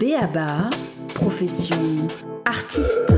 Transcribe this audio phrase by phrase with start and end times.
[0.00, 0.70] Béaba,
[1.14, 1.76] profession
[2.46, 3.12] artiste.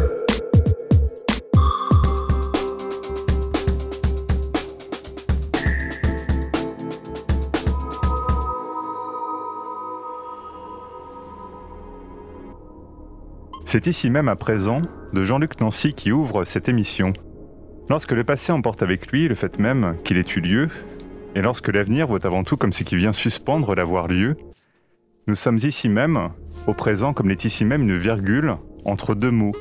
[13.64, 17.12] C'est ici même à présent de Jean-Luc Nancy qui ouvre cette émission.
[17.89, 20.69] Lorsque le passé emporte avec lui le fait même qu'il ait eu lieu,
[21.37, 24.37] et lorsque l'avenir vaut avant tout comme ce qui vient suspendre d'avoir lieu,
[25.28, 26.30] nous sommes ici même,
[26.66, 29.55] au présent comme l'est ici même une virgule entre deux mots,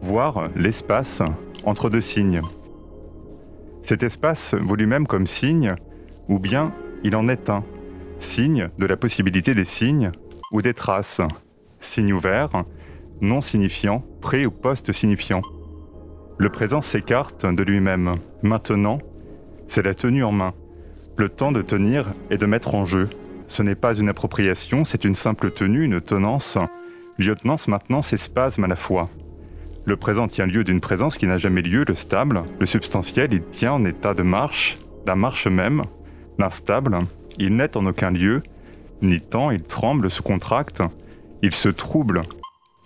[0.00, 1.22] voire l'espace
[1.64, 2.40] entre deux signes.
[3.82, 5.74] Cet espace vaut lui-même comme signe,
[6.28, 7.64] ou bien il en est un,
[8.18, 10.12] signe de la possibilité des signes
[10.52, 11.20] ou des traces,
[11.80, 12.64] signe ouvert,
[13.20, 15.42] non signifiant, pré ou post-signifiant.
[16.38, 18.16] Le présent s'écarte de lui-même.
[18.42, 18.98] Maintenant,
[19.68, 20.54] c'est la tenue en main.
[21.16, 23.08] Le temps de tenir et de mettre en jeu.
[23.52, 26.56] Ce n'est pas une appropriation, c'est une simple tenue, une tenance.
[27.18, 29.10] Lieutenance maintenant s'espasme à la fois.
[29.84, 33.42] Le présent tient lieu d'une présence qui n'a jamais lieu, le stable, le substantiel, il
[33.42, 35.82] tient en état de marche, la marche même,
[36.38, 37.00] l'instable,
[37.38, 38.42] il n'est en aucun lieu,
[39.02, 40.82] ni temps, il tremble, se contracte,
[41.42, 42.22] il se trouble,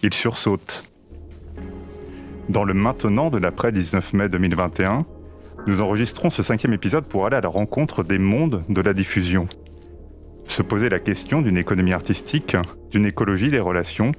[0.03, 0.91] il sursaute.
[2.49, 5.07] Dans le maintenant de l'après 19 mai 2021,
[5.69, 9.47] nous enregistrons ce cinquième épisode pour aller à la rencontre des mondes de la diffusion.
[10.49, 12.57] Se poser la question d'une économie artistique,
[12.91, 14.13] d'une écologie des relations,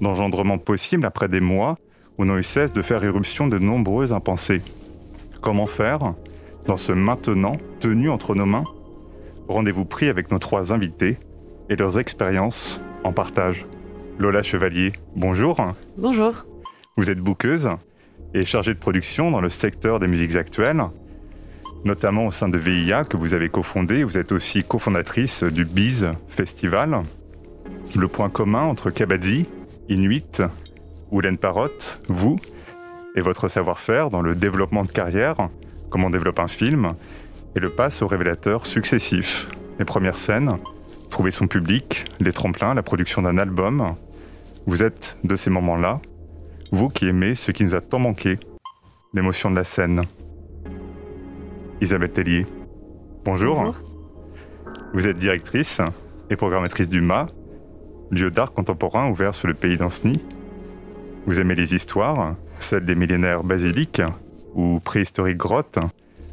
[0.00, 1.78] d'engendrement possible après des mois
[2.18, 4.62] où n'ont eu cesse de faire éruption de nombreux impensés.
[5.40, 6.14] Comment faire
[6.66, 8.64] dans ce maintenant tenu entre nos mains?
[9.48, 11.18] Rendez-vous pris avec nos trois invités
[11.68, 13.66] et leurs expériences en partage.
[14.18, 15.56] Lola Chevalier, bonjour.
[15.98, 16.46] Bonjour.
[16.96, 17.68] Vous êtes bouqueuse
[18.32, 20.82] et chargée de production dans le secteur des musiques actuelles,
[21.84, 24.04] notamment au sein de VIA que vous avez cofondé.
[24.04, 27.02] Vous êtes aussi cofondatrice du Biz Festival.
[27.96, 29.46] Le point commun entre Kabaddi,
[29.88, 30.42] Inuit,
[31.10, 31.68] Oulen Parrot,
[32.08, 32.36] vous
[33.14, 35.48] et votre savoir-faire dans le développement de carrière,
[35.90, 36.94] comment on développe un film,
[37.54, 39.48] et le passe aux révélateurs successifs.
[39.78, 40.58] Les premières scènes,
[41.10, 43.94] trouver son public, les tremplins, la production d'un album.
[44.66, 46.00] Vous êtes de ces moments-là,
[46.72, 48.38] vous qui aimez ce qui nous a tant manqué,
[49.12, 50.02] l'émotion de la scène.
[51.80, 52.46] Isabelle Tellier,
[53.24, 53.56] bonjour.
[53.56, 53.74] Bonjour.
[54.94, 55.80] Vous êtes directrice
[56.30, 57.26] et programmatrice du MA,
[58.10, 60.22] lieu d'art contemporain ouvert sur le pays d'Anceny.
[61.26, 64.02] Vous aimez les histoires, celles des millénaires basiliques
[64.54, 65.80] ou préhistoriques grottes,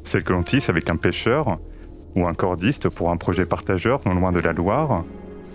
[0.03, 1.57] celles que l'on tisse avec un pêcheur
[2.16, 5.03] ou un cordiste pour un projet partageur non loin de la Loire,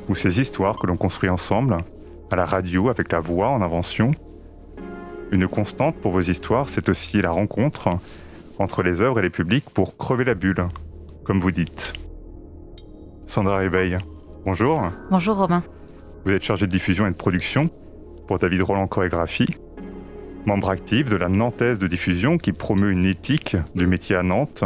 [0.09, 1.79] ou ces histoires que l'on construit ensemble,
[2.31, 4.11] à la radio avec la voix en invention.
[5.31, 7.99] Une constante pour vos histoires, c'est aussi la rencontre
[8.59, 10.67] entre les œuvres et les publics pour crever la bulle,
[11.25, 11.93] comme vous dites.
[13.27, 13.99] Sandra Réveil,
[14.45, 14.83] bonjour.
[15.11, 15.63] Bonjour Romain.
[16.25, 17.69] Vous êtes chargée de diffusion et de production
[18.27, 19.57] pour David Roland Chorégraphie,
[20.47, 24.65] membre actif de la Nantaise de diffusion qui promeut une éthique du métier à Nantes,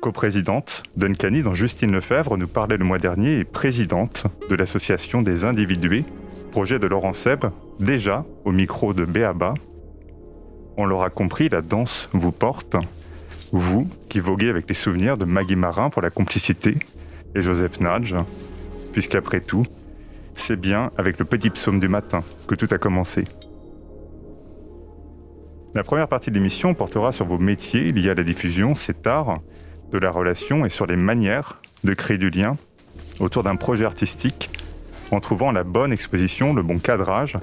[0.00, 5.44] coprésidente d'Uncanny dont Justine Lefebvre nous parlait le mois dernier et présidente de l'association des
[5.44, 6.04] individués,
[6.50, 7.44] projet de Laurent Seb,
[7.78, 9.54] déjà au micro de Béaba.
[10.76, 12.76] On l'aura compris, la danse vous porte,
[13.52, 16.76] vous qui voguez avec les souvenirs de Maggie Marin pour la complicité
[17.34, 18.14] et Joseph Nadge,
[18.92, 19.64] puisqu'après tout,
[20.34, 23.24] c'est bien avec le petit psaume du matin que tout a commencé.
[25.74, 29.40] La première partie de l'émission portera sur vos métiers liés à la diffusion, cet art,
[29.92, 32.56] de la relation et sur les manières de créer du lien
[33.18, 34.50] autour d'un projet artistique
[35.12, 37.38] en trouvant la bonne exposition, le bon cadrage.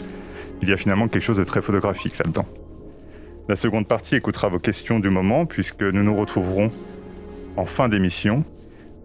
[0.61, 2.45] Il y a finalement quelque chose de très photographique là-dedans.
[3.49, 6.67] La seconde partie écoutera vos questions du moment puisque nous nous retrouverons
[7.55, 8.43] en fin d'émission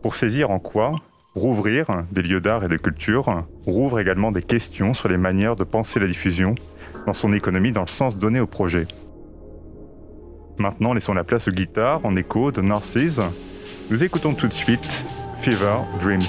[0.03, 0.91] pour saisir en quoi
[1.37, 5.63] rouvrir des lieux d'art et de culture rouvre également des questions sur les manières de
[5.63, 6.57] penser la diffusion
[7.07, 8.87] dans son économie dans le sens donné au projet.
[10.59, 13.21] Maintenant, laissons la place aux guitares en écho de Narcisse.
[13.91, 15.07] Nous écoutons tout de suite
[15.41, 16.27] Fever Dreams.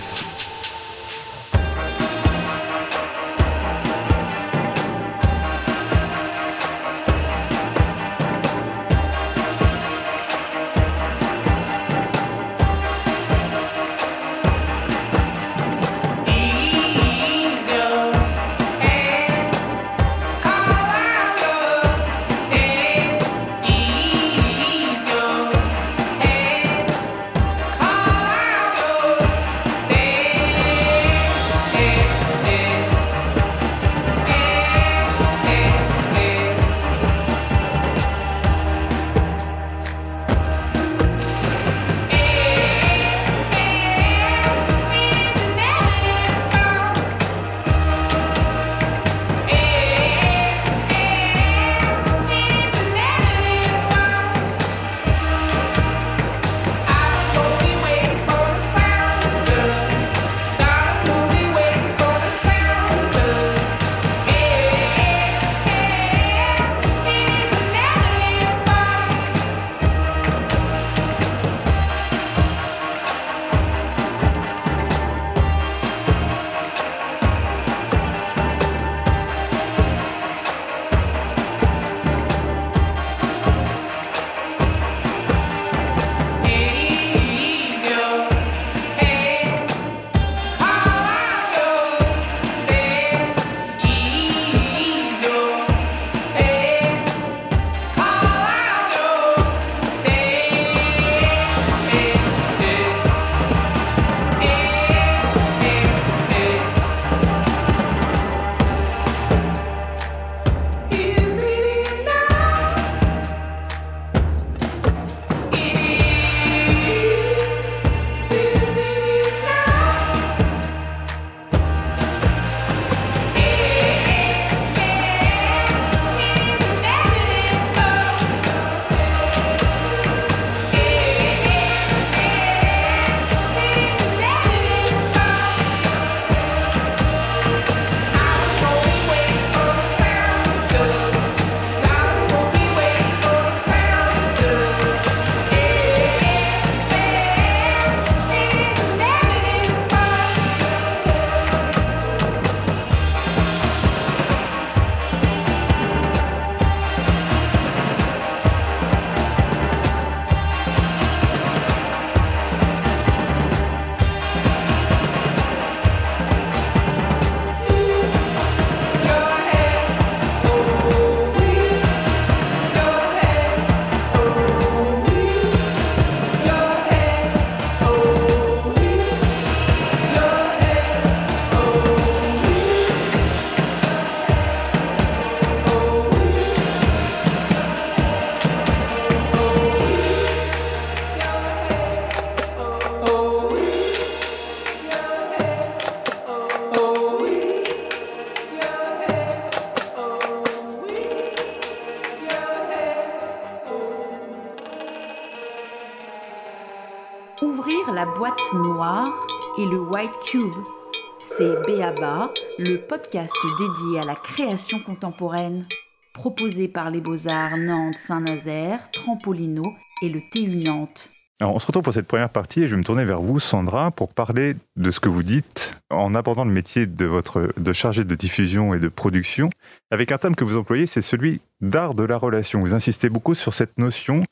[211.20, 215.68] C'est Béaba, le podcast dédié à la création contemporaine,
[216.12, 219.62] proposé par les Beaux-Arts Nantes Saint-Nazaire, Trampolino
[220.02, 221.12] et le TU Nantes.
[221.40, 223.40] Alors, on se retrouve pour cette première partie et je vais me tourner vers vous,
[223.40, 227.74] Sandra, pour parler de ce que vous dites en abordant le métier de votre de
[227.74, 229.52] chargé de diffusion et de production.
[229.92, 232.62] Avec un terme que vous employez, c'est celui d'art de la relation.
[232.62, 234.24] Vous insistez beaucoup sur cette notion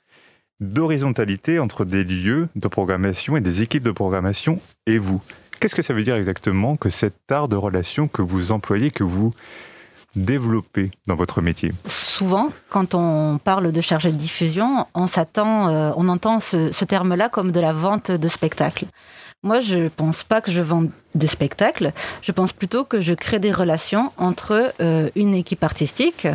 [0.61, 5.21] d'horizontalité entre des lieux de programmation et des équipes de programmation et vous.
[5.61, 9.03] Qu'est-ce que ça veut dire exactement que cet art de relation que vous employez, que
[9.03, 9.31] vous
[10.15, 11.71] développez dans votre métier?
[11.85, 16.83] Souvent, quand on parle de chargé de diffusion, on s'attend, euh, on entend ce, ce
[16.83, 18.87] terme-là comme de la vente de spectacles.
[19.43, 21.93] Moi, je pense pas que je vende des spectacles.
[22.21, 26.27] Je pense plutôt que je crée des relations entre euh, une équipe artistique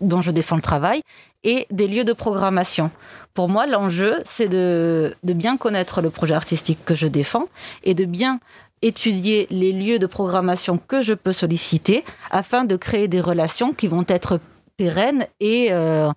[0.00, 1.02] dont je défends le travail
[1.42, 2.92] et des lieux de programmation.
[3.34, 7.46] Pour moi, l'enjeu, c'est de, de bien connaître le projet artistique que je défends
[7.82, 8.38] et de bien
[8.82, 13.88] étudier les lieux de programmation que je peux solliciter afin de créer des relations qui
[13.88, 14.38] vont être
[14.76, 16.10] pérennes et, euh,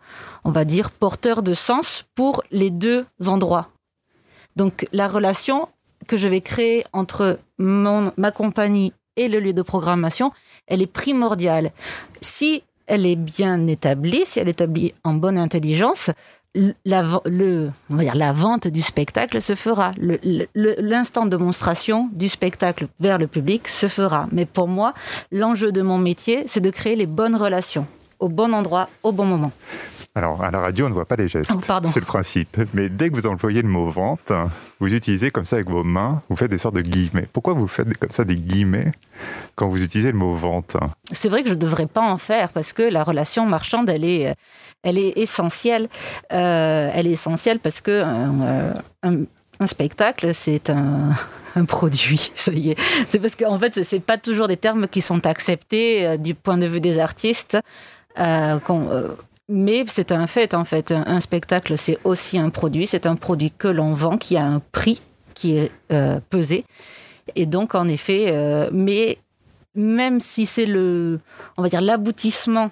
[0.44, 3.70] on va dire, porteurs de sens pour les deux endroits.
[4.56, 5.68] Donc la relation
[6.08, 10.32] que je vais créer entre mon, ma compagnie et le lieu de programmation,
[10.68, 11.72] elle est primordiale.
[12.22, 16.12] Si elle est bien établie, si elle est établie en bonne intelligence,
[16.86, 19.92] la, le, on va dire, la vente du spectacle se fera.
[20.56, 24.28] L'instant de démonstration du spectacle vers le public se fera.
[24.32, 24.94] Mais pour moi,
[25.32, 27.86] l'enjeu de mon métier, c'est de créer les bonnes relations
[28.20, 29.52] au bon endroit, au bon moment.
[30.16, 31.52] Alors, à la radio, on ne voit pas les gestes.
[31.54, 32.58] Oh, c'est le principe.
[32.74, 34.32] Mais dès que vous employez le mot vente,
[34.80, 37.28] vous utilisez comme ça avec vos mains, vous faites des sortes de guillemets.
[37.34, 38.94] Pourquoi vous faites comme ça des guillemets
[39.56, 40.78] quand vous utilisez le mot vente
[41.12, 44.06] C'est vrai que je ne devrais pas en faire parce que la relation marchande, elle
[44.06, 44.36] est,
[44.84, 45.90] elle est essentielle.
[46.32, 49.16] Euh, elle est essentielle parce que euh, un,
[49.60, 51.14] un spectacle, c'est un,
[51.56, 52.32] un, produit.
[52.36, 52.80] Ça y est.
[53.08, 56.58] C'est parce qu'en fait, c'est pas toujours des termes qui sont acceptés euh, du point
[56.58, 57.58] de vue des artistes.
[58.18, 59.10] Euh, euh,
[59.48, 60.92] mais c'est un fait, en fait.
[60.92, 62.88] Un, spectacle, c'est aussi un produit.
[62.88, 65.02] C'est un produit que l'on vend, qui a un prix
[65.34, 66.66] qui est euh, pesé.
[67.36, 69.18] Et donc, en effet, euh, mais
[69.75, 71.20] même si c'est le,
[71.58, 72.72] on va dire, l'aboutissement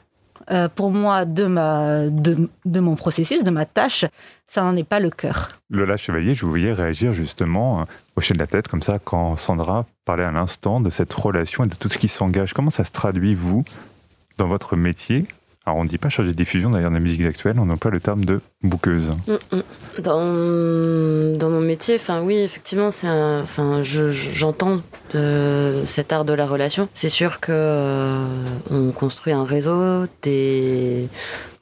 [0.51, 4.05] euh, pour moi de, ma, de, de, mon processus, de ma tâche,
[4.47, 5.59] ça n'en est pas le cœur.
[5.69, 9.85] Lola Chevalier, je vous voyais réagir justement, hocher de la tête comme ça, quand Sandra
[10.05, 12.53] parlait à l'instant de cette relation et de tout ce qui s'engage.
[12.53, 13.63] Comment ça se traduit, vous,
[14.37, 15.27] dans votre métier
[15.65, 17.91] alors on ne dit pas chargé de diffusion d'ailleurs de la musique actuelle, on emploie
[17.91, 19.11] le terme de bouqueuse.
[19.99, 24.81] Dans, dans mon métier, enfin oui, effectivement, c'est enfin j'entends
[25.13, 26.89] je, cet art de la relation.
[26.91, 28.25] C'est sûr que euh,
[28.71, 31.07] on construit un réseau, des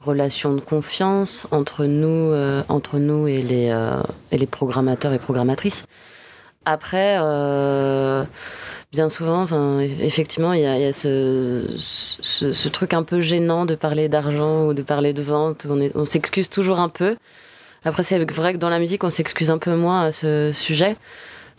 [0.00, 5.20] relations de confiance entre nous, euh, entre nous et les euh, et les programmateurs et
[5.20, 5.84] programmatrices.
[6.64, 7.18] Après.
[8.92, 13.02] Euh, bien souvent, enfin, effectivement, il y a, y a ce, ce, ce, truc un
[13.02, 15.66] peu gênant de parler d'argent ou de parler de vente.
[15.68, 17.16] On, on s'excuse toujours un peu.
[17.84, 20.96] Après, c'est vrai que dans la musique, on s'excuse un peu moins à ce sujet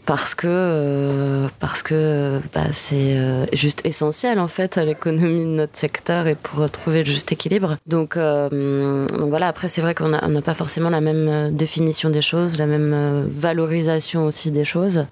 [0.05, 5.49] parce que euh, parce que bah, c'est euh, juste essentiel en fait à l'économie de
[5.49, 7.77] notre secteur et pour trouver le juste équilibre.
[7.87, 9.47] Donc, euh, donc voilà.
[9.47, 14.25] Après, c'est vrai qu'on n'a pas forcément la même définition des choses, la même valorisation
[14.25, 15.05] aussi des choses.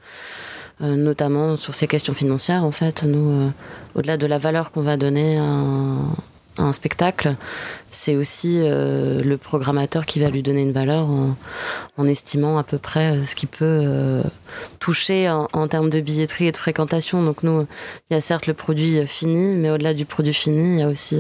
[0.83, 2.63] Euh, notamment sur ces questions financières.
[2.63, 3.49] En fait, nous, euh,
[3.93, 7.35] au-delà de la valeur qu'on va donner à un, spectacle,
[7.91, 11.07] c'est aussi euh, le programmateur qui va lui donner une valeur
[11.97, 14.21] en, estimant à peu près ce qu'il peut
[14.79, 17.23] toucher en, termes de billetterie et de fréquentation.
[17.23, 17.65] Donc nous,
[18.09, 20.87] il y a certes le produit fini, mais au-delà du produit fini, il y a
[20.87, 21.19] aussi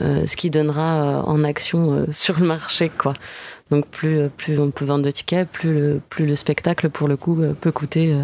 [0.00, 3.12] ce qui donnera en action sur le marché, quoi.
[3.70, 7.16] Donc plus, plus on peut vendre de tickets, plus le, plus le spectacle, pour le
[7.16, 8.14] coup, peut coûter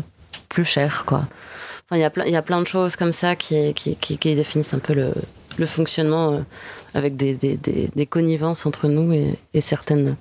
[0.51, 1.25] plus cher quoi.
[1.87, 3.97] Enfin, il y a plein il y a plein de choses comme ça qui, qui,
[3.97, 6.41] qui, définissent un peu le, fonctionnement euh,
[6.95, 10.17] avec des, des, des, connivences entre nous et, certaines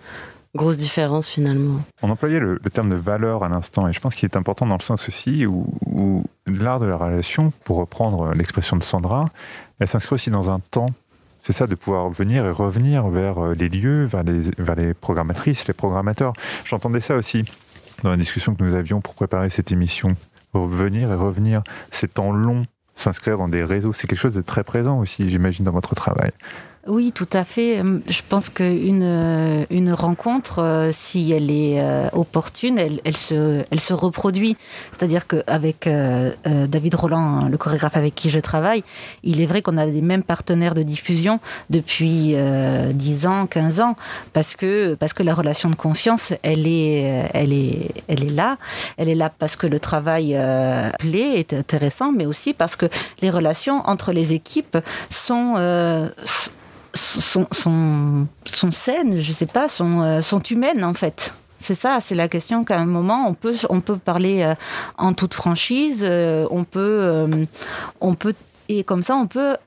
[0.56, 1.82] grosses différences finalement.
[2.02, 4.66] On employait le, le terme de valeur à l'instant et je pense qu'il est important
[4.66, 9.30] dans le sens aussi où, où l'art de la relation pour reprendre l'expression de Sandra
[9.80, 10.90] elle s'inscrit aussi dans un temps.
[11.42, 15.68] C'est ça de pouvoir venir et revenir vers les lieux vers les, vers les programmatrices
[15.68, 16.34] les programmateurs.
[16.66, 17.46] J'entendais ça aussi
[18.04, 20.16] dans la discussion que nous avions pour préparer cette émission.
[20.54, 22.66] Revenir et revenir, c'est temps long,
[22.96, 26.32] s'inscrire dans des réseaux, c'est quelque chose de très présent aussi, j'imagine, dans votre travail.
[26.90, 27.84] Oui, tout à fait.
[28.08, 34.58] Je pense qu'une euh, une rencontre, euh, si elle est euh, opportune, elle, se, reproduit.
[34.92, 35.88] C'est-à-dire qu'avec
[36.46, 38.84] David Roland, le chorégraphe avec qui je travaille,
[39.24, 42.36] il est vrai qu'on a les mêmes partenaires de diffusion depuis
[42.94, 43.96] 10 ans, 15 ans,
[44.34, 47.30] parce que, la relation de confiance, elle est,
[48.34, 48.58] là.
[48.98, 52.88] Elle est là parce que le travail est intéressant, mais aussi parce que
[53.22, 54.78] les relations entre les équipes
[55.10, 55.56] sont,
[56.94, 61.34] sont, sont, saines, je sais pas, sont, euh, sont humaines en fait.
[61.62, 64.56] C'est ça, c'est la question qu'à un moment on peut, on peut parler euh,
[64.98, 67.30] en toute franchise, euh, on peut,
[68.00, 68.34] on peut,
[68.70, 69.58] et comme ça on peut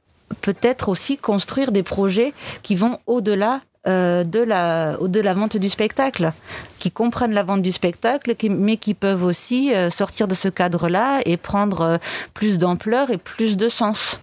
[0.41, 6.33] peut-être aussi construire des projets qui vont au-delà de, la, de la vente du spectacle,
[6.79, 11.37] qui comprennent la vente du spectacle, mais qui peuvent aussi sortir de ce cadre-là et
[11.37, 11.99] prendre
[12.33, 14.21] plus d'ampleur et plus de sens.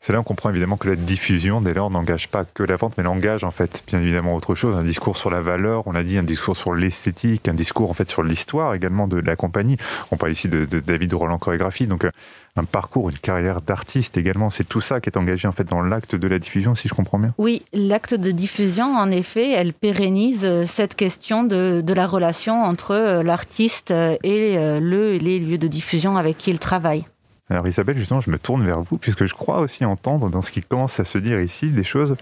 [0.00, 2.94] C'est là qu'on comprend évidemment que la diffusion, dès lors, n'engage pas que la vente,
[2.96, 6.04] mais l'engage en fait bien évidemment autre chose, un discours sur la valeur, on a
[6.04, 9.76] dit un discours sur l'esthétique, un discours en fait sur l'histoire également de la compagnie.
[10.12, 12.10] On parle ici de, David Roland chorégraphie, donc euh,
[12.54, 14.50] un parcours, une carrière d'artiste également.
[14.50, 16.94] C'est tout ça qui est engagé en fait dans l'acte de la diffusion, si je
[16.94, 17.34] comprends bien.
[17.36, 22.62] Oui, l'acte de diffusion, en effet, elle pérennise euh, cette question de, de la relation
[22.62, 27.04] entre euh, l'artiste et le, les lieux de diffusion avec qui il travaille.
[27.50, 30.50] Alors Isabelle, justement, je me tourne vers vous, puisque je crois aussi entendre dans ce
[30.50, 32.16] qui commence à se dire ici des choses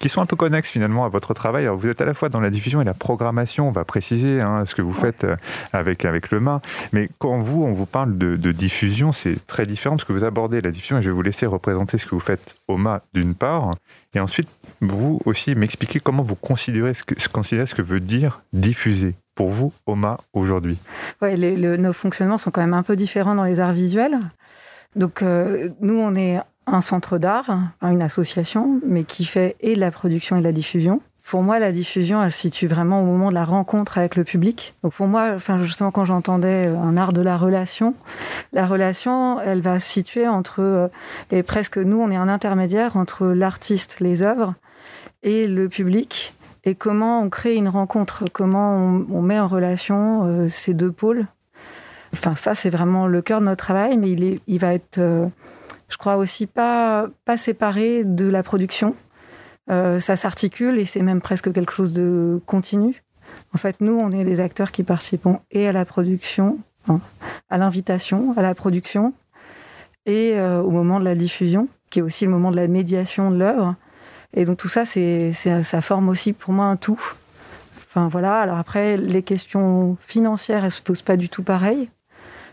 [0.00, 1.64] qui sont un peu connexes finalement à votre travail.
[1.64, 4.40] Alors vous êtes à la fois dans la diffusion et la programmation, on va préciser
[4.40, 5.36] hein, ce que vous faites euh,
[5.74, 9.96] avec, avec le MA, mais quand vous, on vous parle de, diffusion, c'est très différent
[9.96, 12.20] parce que vous abordez la diffusion et je vais vous laisser représenter ce que vous
[12.20, 13.74] faites au MA d'une part,
[14.14, 14.48] et ensuite
[14.80, 19.50] vous aussi m'expliquer comment vous considérez ce que, considérez ce que veut dire diffuser pour
[19.50, 20.76] vous, OMA, aujourd'hui
[21.22, 24.18] Oui, nos fonctionnements sont quand même un peu différents dans les arts visuels.
[24.96, 27.50] Donc euh, nous, on est un centre d'art,
[27.82, 31.00] une association, mais qui fait et de la production et de la diffusion.
[31.22, 34.24] Pour moi, la diffusion, elle se situe vraiment au moment de la rencontre avec le
[34.24, 34.74] public.
[34.82, 37.94] Donc pour moi, enfin justement, quand j'entendais euh, un art de la relation,
[38.52, 40.88] la relation, elle va se situer entre euh,
[41.30, 44.54] et presque nous, on est un intermédiaire entre l'artiste, les œuvres
[45.22, 46.34] et le public.
[46.64, 51.26] Et comment on crée une rencontre, comment on, met en relation ces deux pôles?
[52.12, 54.10] Enfin, ça, c'est vraiment le cœur de notre travail, mais
[54.46, 55.26] il, va être, euh,
[55.88, 58.94] je crois aussi, pas, pas séparé de la production.
[59.70, 63.02] Euh, ça s'articule et c'est même presque quelque chose de continu.
[63.54, 66.58] En fait, nous, on est des acteurs qui participons et à la production,
[67.48, 69.12] à l'invitation, à la production,
[70.06, 73.30] et euh, au moment de la diffusion, qui est aussi le moment de la médiation
[73.30, 73.76] de l'œuvre.
[74.34, 77.00] Et donc tout ça, c'est, ça forme aussi pour moi un tout.
[77.88, 78.40] Enfin voilà.
[78.40, 81.88] Alors après, les questions financières, elles se posent pas du tout pareil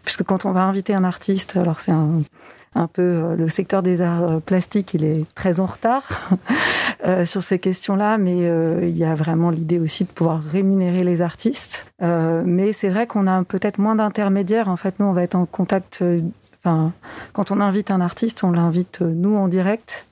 [0.04, 4.01] puisque quand on va inviter un artiste, alors c'est un, peu euh, le secteur des
[4.01, 6.30] arts euh, plastiques, il est très en retard
[7.06, 11.22] euh, sur ces questions-là, mais il y a vraiment l'idée aussi de pouvoir rémunérer les
[11.22, 11.92] artistes.
[12.01, 14.70] mais c'est vrai qu'on a peut-être moins d'intermédiaires.
[14.70, 16.04] En fait, nous, on va être en contact.
[16.63, 16.92] Enfin,
[17.34, 20.06] quand on invite un artiste, on l'invite nous en direct.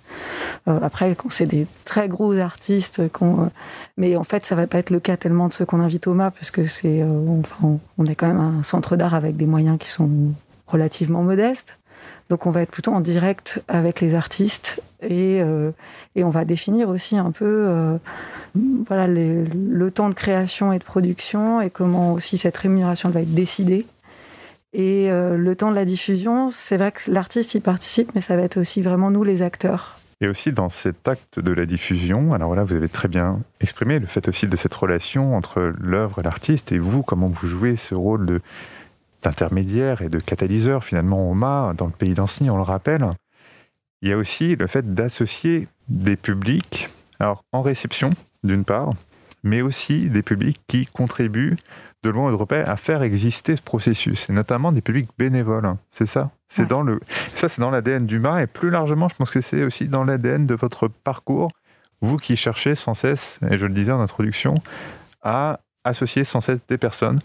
[0.68, 3.50] Euh, après, quand c'est des très gros artistes, euh,
[3.98, 6.14] mais en fait, ça va pas être le cas tellement de ceux qu'on invite au
[6.14, 9.46] MA, parce que c'est, euh, enfin, on est quand même un centre d'art avec des
[9.46, 10.10] moyens qui sont
[10.68, 11.78] relativement modestes.
[12.30, 15.42] Donc, on va être plutôt en direct avec les artistes et,
[16.16, 18.00] et on va définir aussi un peu,
[18.88, 23.34] voilà, le temps de création et de production et comment aussi cette rémunération va être
[23.36, 23.86] décidée.
[24.74, 28.44] Et le temps de la diffusion, c'est vrai que l'artiste y participe, mais ça va
[28.44, 29.98] être aussi vraiment nous les acteurs.
[30.22, 34.00] Et aussi dans cet acte de la diffusion, alors voilà, vous avez très bien exprimé
[34.00, 37.76] le fait aussi de cette relation entre l'œuvre et l'artiste, et vous, comment vous jouez
[37.76, 38.40] ce rôle
[39.22, 43.12] d'intermédiaire et de catalyseur finalement au MA, dans le pays d'Ancenis, on le rappelle.
[44.02, 48.12] Il y a aussi le fait d'associer des publics, alors en réception
[48.44, 48.94] d'une part,
[49.46, 51.56] mais aussi des publics qui contribuent
[52.04, 55.66] de loin ou de repère à faire exister ce processus, et notamment des publics bénévoles.
[55.66, 55.78] Hein.
[55.92, 56.32] C'est ça?
[56.48, 57.00] C'est dans le,
[57.34, 60.04] ça, c'est dans l'ADN du MA, et plus largement, je pense que c'est aussi dans
[60.04, 61.52] l'ADN de votre parcours,
[62.02, 64.56] vous qui cherchez sans cesse, et je le disais en introduction,
[65.24, 67.22] à associer sans cesse des personnes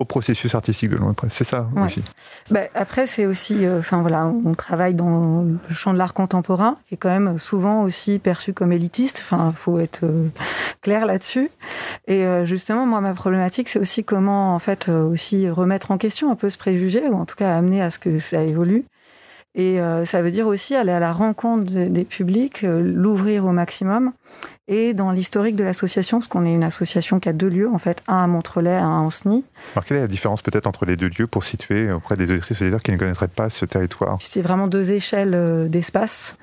[0.00, 1.32] au processus artistique de l'entreprise.
[1.32, 2.02] C'est ça aussi.
[2.50, 6.78] Bah, après, c'est aussi, euh, enfin voilà, on travaille dans le champ de l'art contemporain,
[6.88, 9.22] qui est quand même souvent aussi perçu comme élitiste.
[9.22, 10.28] Enfin, faut être euh,
[10.80, 11.50] clair là-dessus.
[12.08, 16.32] Et euh, justement, moi, ma problématique, c'est aussi comment, en fait, aussi remettre en question
[16.32, 18.86] un peu ce préjugé, ou en tout cas amener à ce que ça évolue.
[19.54, 23.50] Et euh, ça veut dire aussi aller à la rencontre des publics, euh, l'ouvrir au
[23.50, 24.12] maximum.
[24.68, 27.78] Et dans l'historique de l'association, parce qu'on est une association qui a deux lieux, en
[27.78, 29.44] fait, un à Montrelais, un à Ancenis.
[29.74, 32.62] Alors quelle est la différence peut-être entre les deux lieux pour situer auprès des auditrices
[32.62, 34.18] et qui ne connaîtraient pas ce territoire?
[34.20, 36.36] C'est vraiment deux échelles euh, d'espace.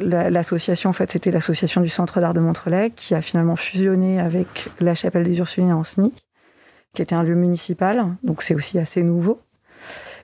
[0.00, 4.70] l'association, en fait, c'était l'association du Centre d'art de Montrelais qui a finalement fusionné avec
[4.80, 6.14] la chapelle des Ursulines en SNI,
[6.94, 9.42] qui était un lieu municipal, donc c'est aussi assez nouveau.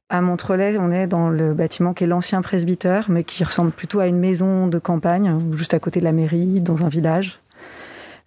[0.08, 3.98] À Montrelais, on est dans le bâtiment qui est l'ancien presbytère, mais qui ressemble plutôt
[3.98, 7.40] à une maison de campagne, juste à côté de la mairie, dans un village,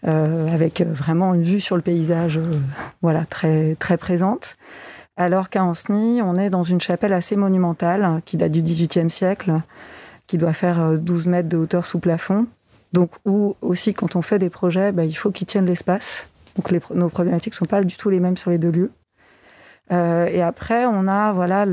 [0.05, 2.51] euh, avec vraiment une vue sur le paysage, euh,
[3.01, 4.57] voilà, très très présente.
[5.15, 9.53] Alors qu'à Anceny, on est dans une chapelle assez monumentale, qui date du XVIIIe siècle,
[10.27, 12.45] qui doit faire 12 euh, mètres de hauteur sous plafond.
[12.91, 16.27] Donc, où aussi, quand on fait des projets, bah, il faut qu'ils tiennent l'espace.
[16.57, 18.91] Donc, nos problématiques sont pas du tout les mêmes sur les deux lieux.
[19.91, 21.65] Euh, et après, on a, voilà,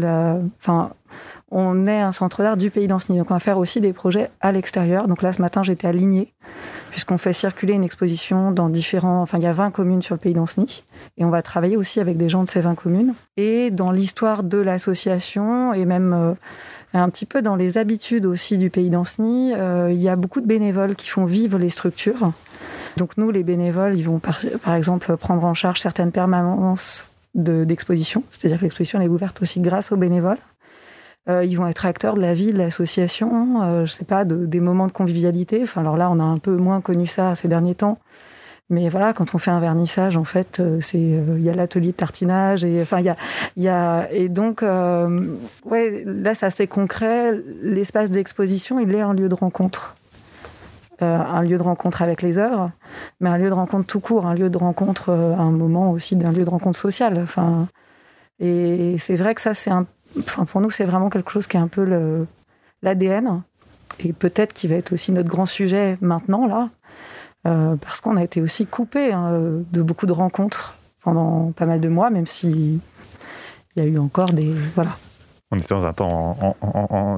[0.58, 0.90] enfin,
[1.50, 3.18] on est un centre d'art du pays d'Anceny.
[3.18, 5.08] Donc, on va faire aussi des projets à l'extérieur.
[5.08, 6.32] Donc là, ce matin, j'étais alignée,
[6.90, 9.22] puisqu'on fait circuler une exposition dans différents.
[9.22, 10.84] Enfin, il y a 20 communes sur le pays d'Anceny.
[11.18, 13.14] Et on va travailler aussi avec des gens de ces 20 communes.
[13.36, 16.12] Et dans l'histoire de l'association, et même.
[16.12, 16.34] Euh,
[16.98, 19.52] un petit peu dans les habitudes aussi du pays d'Anceny.
[19.54, 22.32] Euh, il y a beaucoup de bénévoles qui font vivre les structures.
[22.96, 27.04] Donc nous, les bénévoles, ils vont par, exemple prendre en charge certaines permanences
[27.36, 30.38] d'exposition, c'est-à-dire que l'exposition est ouverte aussi grâce aux bénévoles.
[31.28, 34.46] Euh, ils vont être acteurs de la vie de l'association, euh, je sais pas, de,
[34.46, 35.60] des moments de convivialité.
[35.62, 37.98] Enfin, alors là, on a un peu moins connu ça ces derniers temps,
[38.70, 41.54] mais voilà, quand on fait un vernissage, en fait, euh, c'est euh, il y a
[41.54, 43.16] l'atelier de tartinage et enfin il y a
[43.56, 47.32] y a et donc ouais là c'est assez concret.
[47.62, 49.96] L'espace d'exposition, il est un lieu de rencontre.
[51.02, 52.70] Euh, un lieu de rencontre avec les œuvres,
[53.20, 56.32] mais un lieu de rencontre tout court, un lieu de rencontre, un moment aussi d'un
[56.32, 57.18] lieu de rencontre sociale.
[57.22, 57.68] Enfin,
[58.40, 59.84] et c'est vrai que ça, c'est un,
[60.18, 62.26] enfin, pour nous, c'est vraiment quelque chose qui est un peu
[62.82, 63.42] l'ADN,
[64.00, 66.70] et peut-être qui va être aussi notre grand sujet maintenant, là,
[67.46, 69.30] euh, parce qu'on a été aussi coupé hein,
[69.70, 72.80] de beaucoup de rencontres pendant pas mal de mois, même si
[73.76, 74.96] il y a eu encore des voilà.
[75.50, 76.56] On était dans un temps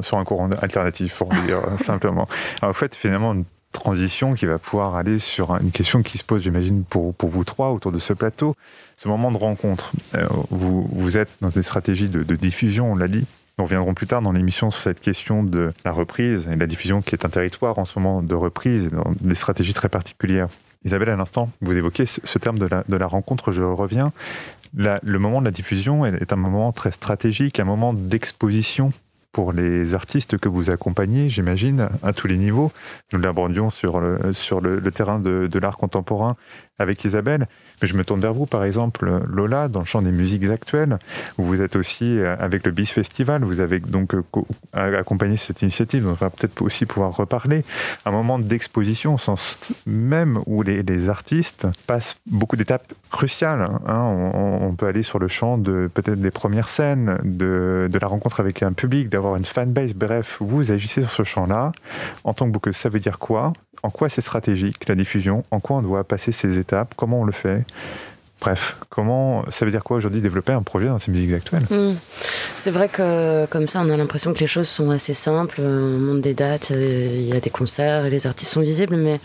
[0.03, 2.27] sur un courant alternatif, pour dire simplement.
[2.61, 3.35] en fait, finalement,
[3.73, 7.45] transition qui va pouvoir aller sur une question qui se pose, j'imagine, pour, pour vous
[7.45, 8.55] trois autour de ce plateau,
[8.97, 9.93] ce moment de rencontre.
[10.15, 13.25] Euh, vous, vous êtes dans des stratégies de, diffusion, on l'a dit,
[13.59, 17.03] nous reviendrons plus tard dans l'émission sur cette question de la reprise et la diffusion
[17.03, 20.49] qui est un territoire en ce moment de reprise, dans des stratégies très particulières.
[20.85, 24.13] Isabelle, à l'instant, vous évoquez ce terme de la, de la rencontre, je reviens.
[24.75, 28.93] le moment de la diffusion est un moment très stratégique, un moment d'exposition
[29.39, 32.73] pour les artistes que vous accompagnez, j'imagine, à tous les niveaux.
[33.13, 36.35] Nous l'abordions sur le, terrain de l'art contemporain
[36.79, 37.47] avec Isabelle.
[37.81, 40.99] Mais je me tourne vers vous, par exemple, Lola, dans le champ des musiques actuelles,
[41.37, 44.23] où vous êtes aussi euh, avec le BIS Festival, vous avez donc euh,
[44.75, 47.65] accompagné cette initiative, on va peut-être aussi pouvoir reparler.
[48.05, 53.69] Un moment d'exposition, au sens même où les, artistes passent beaucoup d'étapes cruciales.
[53.87, 54.03] Hein.
[54.35, 58.63] On, peut aller sur le champ de peut-être des premières scènes, de, la rencontre avec
[58.63, 59.95] un public, d'avoir une fanbase.
[59.95, 61.73] Bref, vous agissez sur ce champ-là.
[62.25, 63.53] En tant que bouqueuse, ça veut dire quoi?
[63.83, 65.45] En quoi c'est stratégique la diffusion?
[65.51, 67.65] En quoi on doit passer ces étapes Comment on le fait
[68.41, 71.97] Bref, comment ça veut dire quoi aujourd'hui développer un projet dans ces musiques actuelles mmh.
[72.59, 75.61] C'est vrai que comme ça, on a l'impression que les choses sont assez simples.
[75.61, 78.97] On monte des dates, euh, il y a des concerts, et les artistes sont visibles,
[78.97, 79.21] mais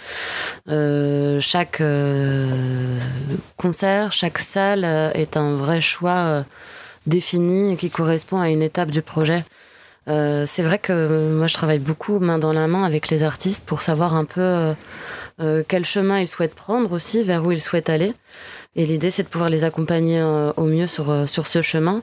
[0.70, 3.00] euh, chaque euh,
[3.58, 6.46] concert, chaque salle est un vrai choix
[7.08, 9.44] défini qui correspond à une étape du projet.
[10.06, 13.82] C'est vrai que moi je travaille beaucoup main dans la main avec les artistes pour
[13.82, 14.74] savoir un peu
[15.40, 18.14] euh, euh, quel chemin ils souhaitent prendre aussi, vers où ils souhaitent aller.
[18.76, 20.22] Et l'idée c'est de pouvoir les accompagner
[20.58, 22.02] au mieux sur, sur ce chemin.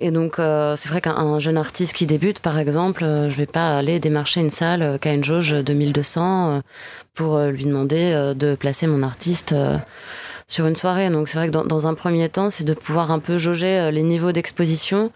[0.00, 3.98] Et donc c'est vrai qu'un jeune artiste qui débute par exemple, je vais pas aller
[3.98, 6.62] démarcher une salle qui a une jauge de 1200
[7.14, 9.56] pour lui demander de placer mon artiste
[10.46, 11.10] sur une soirée.
[11.10, 14.04] Donc c'est vrai que dans un premier temps c'est de pouvoir un peu jauger les
[14.04, 15.10] niveaux d'exposition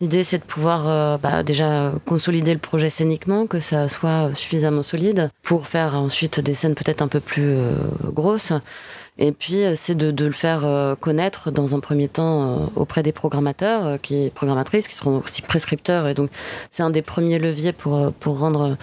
[0.00, 4.82] L'idée, c'est de pouvoir euh, bah, déjà consolider le projet scéniquement, que ça soit suffisamment
[4.82, 8.52] solide, pour faire ensuite des scènes peut-être un peu plus euh, grosses.
[9.16, 13.12] Et puis, euh, c'est de, de, le faire connaître dans un premier temps auprès des
[13.12, 16.08] programmateurs, qui programmatrices, qui seront aussi prescripteurs.
[16.08, 16.30] Et donc,
[16.70, 18.76] c'est un des premiers leviers pour, pour rendre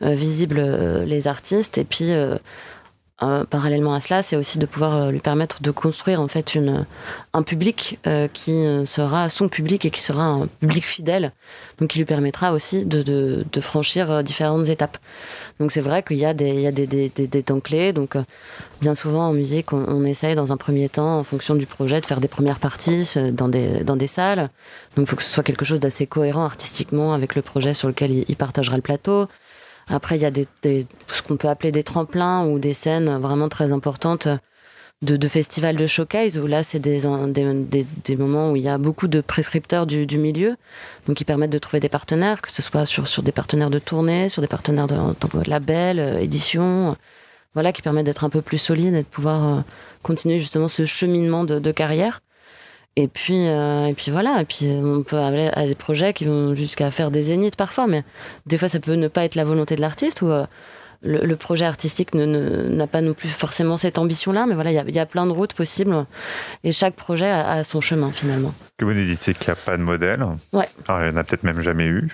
[0.00, 0.60] visibles
[1.04, 1.78] les artistes.
[1.78, 2.12] Et puis,
[3.22, 6.54] euh, parallèlement à cela, c'est aussi de pouvoir euh, lui permettre de construire en fait
[6.54, 6.86] une,
[7.32, 11.32] un public euh, qui sera son public et qui sera un public fidèle,
[11.78, 14.98] donc qui lui permettra aussi de, de, de franchir différentes étapes.
[15.60, 17.92] Donc c'est vrai qu'il y a des, il y a des, des, des, temps clés.
[17.92, 18.16] Donc
[18.80, 22.00] bien souvent en musique, on, on, essaye dans un premier temps, en fonction du projet,
[22.00, 24.50] de faire des premières parties dans des, dans des salles.
[24.96, 27.88] Donc il faut que ce soit quelque chose d'assez cohérent artistiquement avec le projet sur
[27.88, 29.28] lequel il, il partagera le plateau.
[29.92, 33.18] Après, il y a des, des ce qu'on peut appeler des tremplins ou des scènes
[33.18, 34.28] vraiment très importantes
[35.02, 38.78] de, festivals de showcase où là, c'est des, des, des, moments où il y a
[38.78, 40.56] beaucoup de prescripteurs du, du, milieu,
[41.06, 43.80] donc qui permettent de trouver des partenaires, que ce soit sur, sur des partenaires de
[43.80, 46.96] tournée, sur des partenaires de, de label, euh, édition,
[47.54, 49.60] voilà, qui permettent d'être un peu plus solides et de pouvoir euh,
[50.02, 52.20] continuer justement ce cheminement de, de carrière.
[52.96, 56.26] Et puis, euh, et puis voilà, et puis on peut aller à des projets qui
[56.26, 58.04] vont jusqu'à faire des zéniths parfois, mais
[58.46, 60.30] des fois ça peut ne pas être la volonté de l'artiste ou
[61.02, 65.06] le, projet artistique n'a pas non plus forcément cette ambition-là, mais voilà, il y, a
[65.06, 66.06] plein de routes possibles
[66.64, 68.54] et chaque projet a, son chemin finalement.
[68.78, 70.24] Que vous nous dites, c'est qu'il n'y a pas de modèle.
[70.52, 70.68] Ouais.
[70.88, 72.08] Alors, il n'y en a peut-être même jamais eu.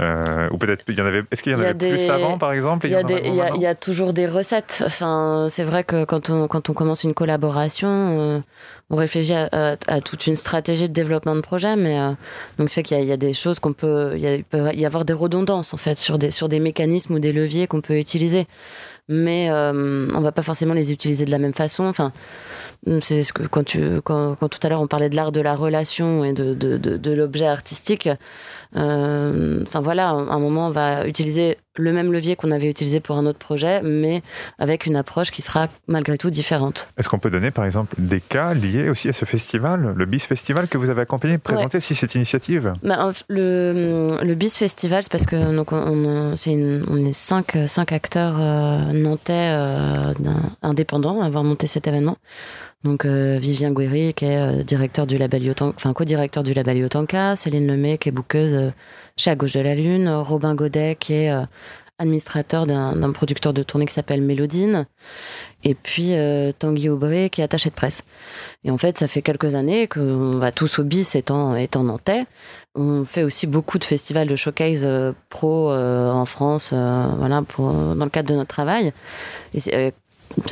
[0.00, 1.22] Euh, ou peut-être il y en avait.
[1.30, 4.14] Est-ce qu'il y en avait plus avant, par exemple Il y, a, y, a toujours
[4.14, 4.82] des recettes.
[4.86, 8.40] Enfin, c'est vrai que quand on quand on commence une collaboration, euh,
[8.88, 12.12] on réfléchit à, toute une stratégie de développement de projet, mais euh,
[12.58, 14.14] donc ça fait qu'il y, a des choses qu'on peut.
[14.16, 17.32] Il peut y avoir des redondances en fait sur des sur des mécanismes ou des
[17.32, 18.46] leviers qu'on peut utiliser,
[19.08, 21.84] mais on va pas forcément les utiliser de la même façon.
[21.84, 22.12] Enfin.
[23.00, 25.40] C'est ce que quand tu quand, quand tout à l'heure on parlait de l'art de
[25.40, 28.16] la relation et de, de, de, de l'objet artistique, euh,
[28.74, 33.16] enfin voilà, à un moment, on va utiliser le même levier qu'on avait utilisé pour
[33.16, 34.22] un autre projet, mais
[34.58, 36.88] avec une approche qui sera malgré tout différente.
[36.98, 40.20] Est-ce qu'on peut donner par exemple des cas liés aussi à ce festival, le BIS
[40.20, 42.74] Festival que vous avez accompagné, présenter aussi cette initiative?
[42.82, 47.92] Bah, le, le BIS Festival, c'est parce que donc, on, est on est cinq, cinq
[47.92, 50.12] acteurs euh, nantais euh,
[50.62, 52.18] indépendants à avoir monté cet événement.
[52.84, 56.78] Donc euh, Vivien Guéry, qui est euh, directeur du label Yotanka, enfin co-directeur du label
[56.78, 58.70] Yotanka, Céline Lemay, qui est bouqueuse euh,
[59.16, 61.32] chez À Gauche de la Lune, Robin Godet, qui est
[61.98, 64.86] administrateur d'un producteur de tournée qui s'appelle Mélodine,
[65.62, 66.14] et puis
[66.58, 68.02] Tanguy Aubry, qui est attaché de presse.
[68.64, 72.24] Et en fait, ça fait quelques années qu'on va tous au bis étant, étant nantais.
[72.74, 74.88] On fait aussi beaucoup de festivals de showcase
[75.28, 78.92] pro en France, voilà, dans le cadre de notre travail.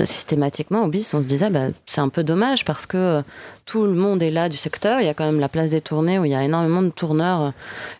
[0.04, 3.22] Systématiquement au BIS, on se disait bah, c'est un peu dommage parce que euh,
[3.66, 5.00] tout le monde est là du secteur.
[5.00, 6.90] Il y a quand même la place des tournées où il y a énormément de
[6.90, 7.50] tourneurs euh,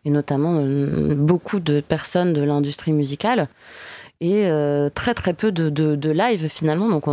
[0.04, 3.48] et notamment euh, beaucoup de personnes de l'industrie musicale
[4.22, 4.46] et
[4.94, 6.90] très très peu de, de, live finalement.
[6.90, 7.06] Donc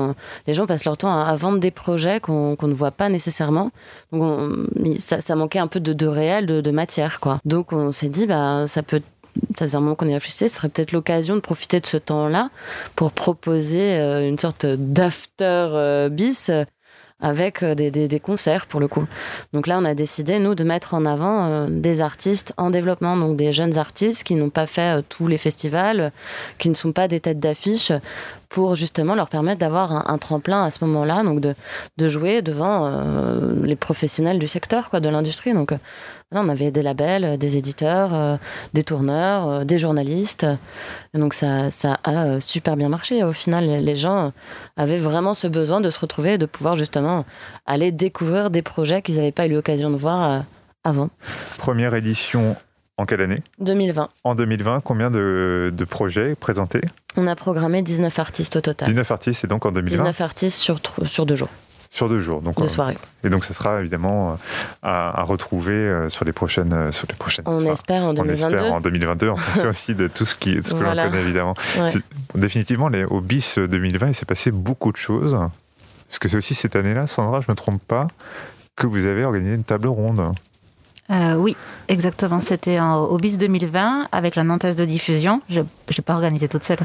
[0.45, 3.71] les gens passent leur temps à, vendre des projets qu'on ne voit pas nécessairement.
[4.12, 7.39] Donc ça, manquait un peu de, de réel, de, matière quoi.
[7.45, 9.01] Donc on s'est dit bah ça peut
[9.58, 11.97] ça faisait un moment qu'on y réfléchissait, ce serait peut-être l'occasion de profiter de ce
[11.97, 12.50] temps-là
[12.95, 16.65] pour proposer euh, une sorte d'after euh, bis euh,
[17.19, 19.04] avec des, des, concerts pour le coup.
[19.52, 23.38] Donc là, on a décidé, nous, de mettre en avant des artistes en développement, donc
[23.38, 26.12] des jeunes artistes qui n'ont pas fait tous les festivals,
[26.60, 27.91] qui ne sont pas des têtes d'affiche,
[28.49, 31.53] pour justement leur permettre d'avoir un, tremplin à ce moment-là, donc de,
[31.97, 32.91] de jouer devant
[33.63, 35.53] les professionnels du secteur, quoi, de l'industrie.
[35.53, 35.73] Donc
[36.31, 38.38] on avait des labels, euh, des éditeurs, euh,
[38.73, 40.45] des tourneurs, euh, des journalistes.
[41.13, 43.23] donc ça, ça a super bien marché.
[43.23, 44.33] Au final, les gens
[44.75, 47.25] avaient vraiment ce besoin de se retrouver et de pouvoir justement
[47.65, 50.43] aller découvrir des projets qu'ils n'avaient pas eu l'occasion de voir
[50.83, 51.10] avant.
[51.57, 52.55] Première édition
[52.97, 54.10] en quelle année 2020.
[54.23, 56.81] En 2020, combien de, projets présentés
[57.15, 58.89] On a programmé 19 artistes au total.
[58.89, 61.49] 19 artistes, et donc en 2020 19 artistes sur, sur deux jours.
[61.89, 62.41] Sur deux jours.
[62.41, 62.97] Donc, de soirée.
[63.23, 64.36] Et donc, ça sera évidemment euh,
[64.83, 66.73] à, retrouver euh, sur les prochaines.
[66.73, 68.43] Euh, sur les prochaines on espère en 2022.
[68.43, 71.21] On espère en 2022, en fonction aussi de tout ce, qui, ce que l'on connaît,
[71.21, 71.55] évidemment.
[72.36, 75.39] Définitivement, les, au BIS 2020, il s'est passé beaucoup de choses.
[76.07, 78.07] Parce que c'est aussi cette année-là, Sandra, je ne me trompe pas,
[78.75, 80.21] que vous avez organisé une table ronde.
[81.09, 81.55] Euh, oui,
[81.87, 82.41] exactement.
[82.41, 85.41] C'était au BIS 2020 avec la Nantes de diffusion.
[85.49, 86.79] Je n'ai pas organisé toute seule.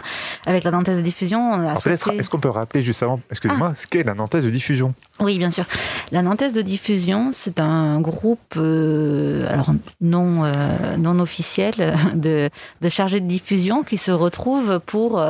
[0.47, 3.75] Avec la Nantes de diffusion, Est-ce qu'on peut rappeler juste avant, excusez-moi, ah.
[3.75, 4.95] ce qu'est la Nantes de diffusion?
[5.23, 5.65] Oui, bien sûr.
[6.11, 11.73] La Nantes de diffusion, c'est un groupe euh, alors non, euh, non officiel
[12.15, 15.25] de, de, chargés de diffusion qui se retrouvent pour,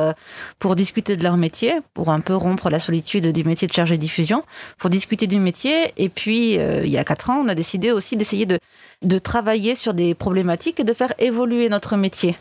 [0.59, 3.95] pour discuter de leur métier, pour un peu rompre la solitude du métier de chargé
[3.95, 4.43] de diffusion,
[4.77, 5.93] pour discuter du métier.
[5.97, 8.59] Et puis, il y a quatre ans, on a décidé aussi d'essayer de
[9.03, 12.35] de travailler sur des problématiques et de faire évoluer notre métier.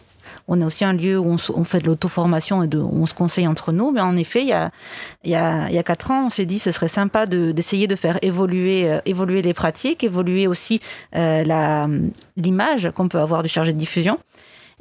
[0.49, 3.15] On a aussi un lieu où on, fait de l'auto-formation et de, où on se
[3.15, 3.91] conseille entre nous.
[3.91, 7.27] Mais en effet, il y a, quatre ans, on s'est dit que ce serait sympa
[7.27, 10.81] d'essayer de, faire évoluer, euh, évoluer les pratiques, évoluer aussi
[11.15, 11.99] euh,
[12.37, 14.19] l'image qu'on peut avoir du chargé de diffusion.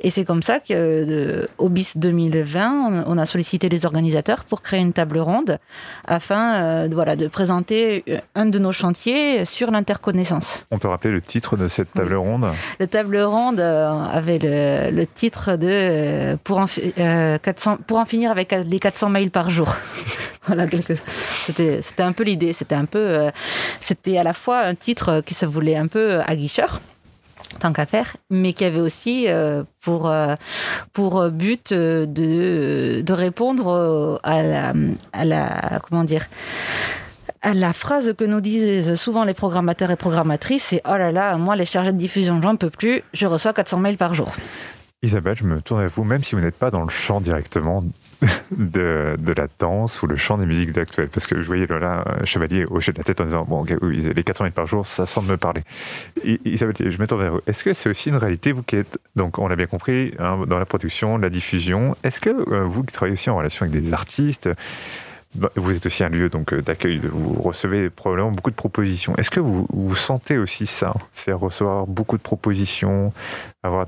[0.02, 4.80] Et c'est comme ça qu'au euh, BIS 2020, on a sollicité les organisateurs pour créer
[4.80, 5.60] une table ronde
[6.06, 10.66] afin euh, voilà, de présenter euh, un de nos chantiers sur l'interconnaissance.
[10.72, 12.48] On peut rappeler le titre de cette table ronde?
[12.80, 18.80] La table ronde avait le, titre de pour en, 400, pour en finir avec les
[18.80, 19.76] 400 mails par jour.
[20.48, 20.66] voilà,
[21.34, 22.54] c'était, c'était un peu l'idée.
[22.54, 23.30] C'était un peu,
[23.80, 26.82] c'était à la fois un titre qui se voulait un peu aguicheur
[27.60, 30.36] tant qu'à faire, mais qui avait aussi euh, pour, euh,
[30.93, 34.73] pour but de, de répondre à la,
[35.13, 36.25] à la, comment dire,
[37.43, 41.56] La phrase que nous disent souvent les programmateurs et programmatrices, c'est Oh là là, moi,
[41.56, 44.32] les chargés de diffusion, j'en peux plus, je reçois 400 mails par jour.
[45.04, 47.84] Isabelle, je me tourne à vous, même si vous n'êtes pas dans le champ directement
[48.51, 52.03] de, de, la danse ou le chant des musiques actuelles, parce que je voyais Lola
[52.07, 55.31] euh, Chevalier hocher la tête en disant Bon, les 400 mails par jour, ça semble
[55.31, 55.62] me parler.
[56.45, 57.39] Isabelle, je me tourne vers vous.
[57.47, 60.45] Est-ce que c'est aussi une réalité, vous qui êtes, donc on l'a bien compris, hein,
[60.47, 63.81] dans la production, la diffusion, est-ce que euh, vous qui travaillez aussi en relation avec
[63.81, 64.49] des artistes,
[65.56, 69.15] vous êtes aussi un lieu donc euh, d'accueil, vous recevez probablement beaucoup de propositions.
[69.15, 73.13] Est-ce que vous, vous sentez aussi ça C'est recevoir beaucoup de propositions,
[73.63, 73.88] avoir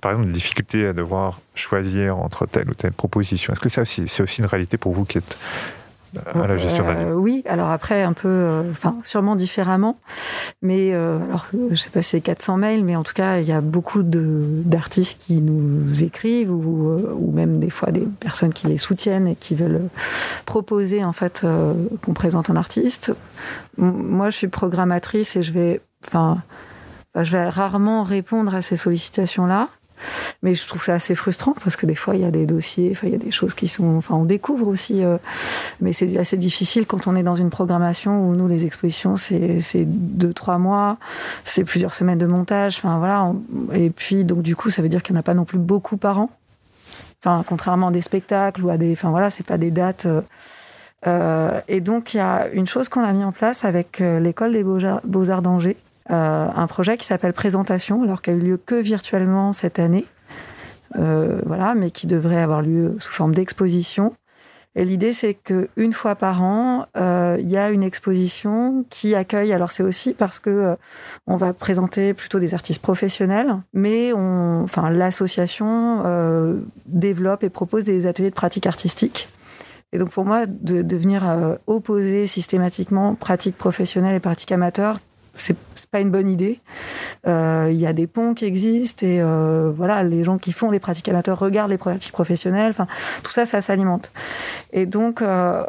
[0.00, 3.52] par exemple des difficultés à devoir choisir entre telle ou telle proposition?
[3.52, 5.38] Est-ce que ça aussi, c'est aussi une réalité pour vous qui êtes
[6.34, 9.98] à la gestion euh, Oui, alors après, un peu, euh, enfin, sûrement différemment.
[10.60, 13.52] Mais, euh, alors, je sais pas c'est 400 mails, mais en tout cas, il y
[13.52, 18.78] a beaucoup d'artistes qui nous écrivent ou, ou, même des fois des personnes qui les
[18.78, 19.88] soutiennent et qui veulent
[20.46, 21.44] proposer, en fait,
[22.04, 23.12] qu'on présente un artiste.
[23.76, 26.38] Moi, je suis programmatrice et je vais, enfin,
[27.14, 29.68] je vais rarement répondre à ces sollicitations-là.
[30.42, 32.96] Mais je trouve ça assez frustrant parce que des fois, il y a des dossiers,
[33.02, 33.96] il y a des choses qui sont.
[33.96, 35.04] Enfin, on découvre aussi.
[35.04, 35.18] Euh,
[35.80, 39.84] mais c'est assez difficile quand on est dans une programmation où nous, les expositions, c'est
[39.84, 40.98] deux, trois mois,
[41.44, 42.78] c'est plusieurs semaines de montage.
[42.78, 43.32] Enfin, voilà.
[43.74, 45.58] et puis, donc, du coup, ça veut dire qu'il n'y en a pas non plus
[45.58, 46.30] beaucoup par an.
[47.24, 48.92] Enfin, contrairement à des spectacles ou à des.
[48.92, 50.06] Enfin, voilà, c'est pas des dates.
[50.06, 50.22] Euh,
[51.06, 54.52] euh, et donc, il y a une chose qu'on a mis en place avec l'école
[54.52, 55.76] des Beaux-Arts d'Angers,
[56.10, 60.04] euh, un projet qui s'appelle Présentation, alors qui a eu lieu que virtuellement cette année,
[60.98, 64.12] euh, voilà, mais qui devrait avoir lieu sous forme d'exposition.
[64.74, 69.52] Et l'idée, c'est qu'une fois par an, euh, il y a une exposition qui accueille.
[69.52, 70.76] Alors c'est aussi parce que
[71.26, 76.02] on va présenter plutôt des artistes professionnels, mais on, enfin l'association
[76.86, 79.28] développe et propose des ateliers de pratique artistique.
[79.92, 85.00] Et donc pour moi, de, de venir opposer systématiquement pratique professionnelle et pratique amateur,
[85.34, 85.56] c'est
[85.90, 86.60] pas une bonne idée.
[87.26, 90.70] Euh, il y a des ponts qui existent et euh, voilà, les gens qui font
[90.70, 92.70] des pratiques amateurs regardent les pratiques professionnelles.
[92.70, 92.86] Enfin,
[93.22, 94.10] tout ça, ça s'alimente.
[94.72, 95.62] Et donc, euh,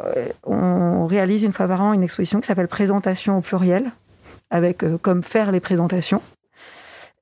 [0.44, 3.92] on réalise une fois par an une exposition qui s'appelle Présentation au pluriel,
[4.50, 6.22] avec comme faire les présentations.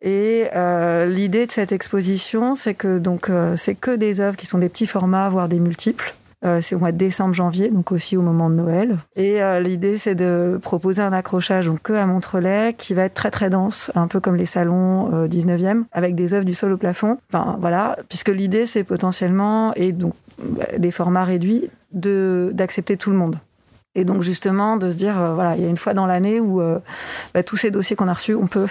[0.00, 0.48] Et
[1.07, 4.88] l'idée de cette exposition, c'est que donc c'est que des œuvres qui sont des petits
[4.88, 6.14] formats, voire des multiples.
[6.44, 8.98] Euh, c'est au mois de décembre, janvier, donc aussi au moment de Noël.
[9.14, 13.14] Et euh, l'idée, c'est de proposer un accrochage donc que à Montrelais, qui va être
[13.14, 16.72] très très dense, un peu comme les salons 19e, euh, avec des œuvres du sol
[16.72, 17.18] au plafond.
[17.33, 20.14] Enfin voilà, puisque l'idée, c'est potentiellement et donc
[20.78, 23.37] des formats réduits d'accepter tout le monde.
[23.94, 26.62] Et donc justement de se dire voilà, il y a une fois dans l'année où
[27.35, 28.66] bah, tous ces dossiers qu'on a reçus, on peut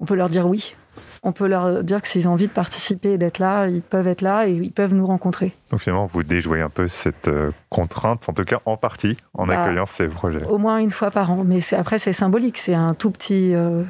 [0.00, 0.74] on peut leur dire oui
[1.22, 4.06] on peut leur dire que s'ils ont envie de participer et d'être là, ils peuvent
[4.06, 5.52] être là et ils peuvent nous rencontrer.
[5.70, 9.46] Donc finalement, vous déjouez un peu cette euh, contrainte, en tout cas en partie, en
[9.46, 10.44] bah, accueillant ces projets.
[10.44, 13.54] Au moins une fois par an, mais après c'est symbolique, c'est un tout petit...
[13.54, 13.82] Euh,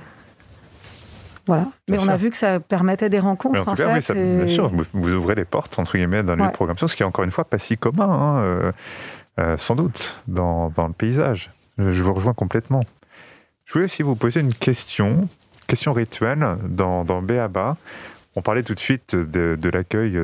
[1.47, 1.67] voilà.
[1.89, 3.67] mais on a vu que ça permettait des rencontres.
[3.67, 7.03] en, fait, bien sûr, vous, ouvrez les portes, entre guillemets, dans le programme, ce qui
[7.03, 8.73] est encore une fois pas si commun, hein,
[9.39, 11.51] euh, sans doute, dans, dans, le paysage.
[11.79, 12.83] Je vous rejoins complètement.
[13.65, 15.27] Je voulais aussi vous poser une question
[15.69, 17.23] question rituelle dans, dans.
[18.35, 20.19] On parlait tout de suite de, l'accueil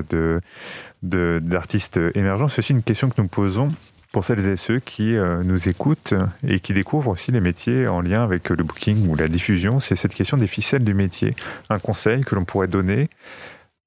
[1.02, 2.48] d'artistes émergents.
[2.48, 3.68] C'est aussi une question que nous posons
[4.12, 6.14] pour celles et ceux qui euh, nous écoutent
[6.46, 9.80] et qui découvrent aussi les métiers en lien avec le booking ou la diffusion.
[9.80, 11.34] C'est cette question des ficelles du métier.
[11.68, 13.08] Un conseil que l'on pourrait donner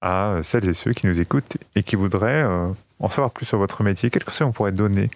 [0.01, 2.67] à celles et ceux qui nous écoutent et qui voudraient euh,
[2.99, 4.09] en savoir plus sur votre métier.
[4.09, 5.09] Quel conseil on pourrait donner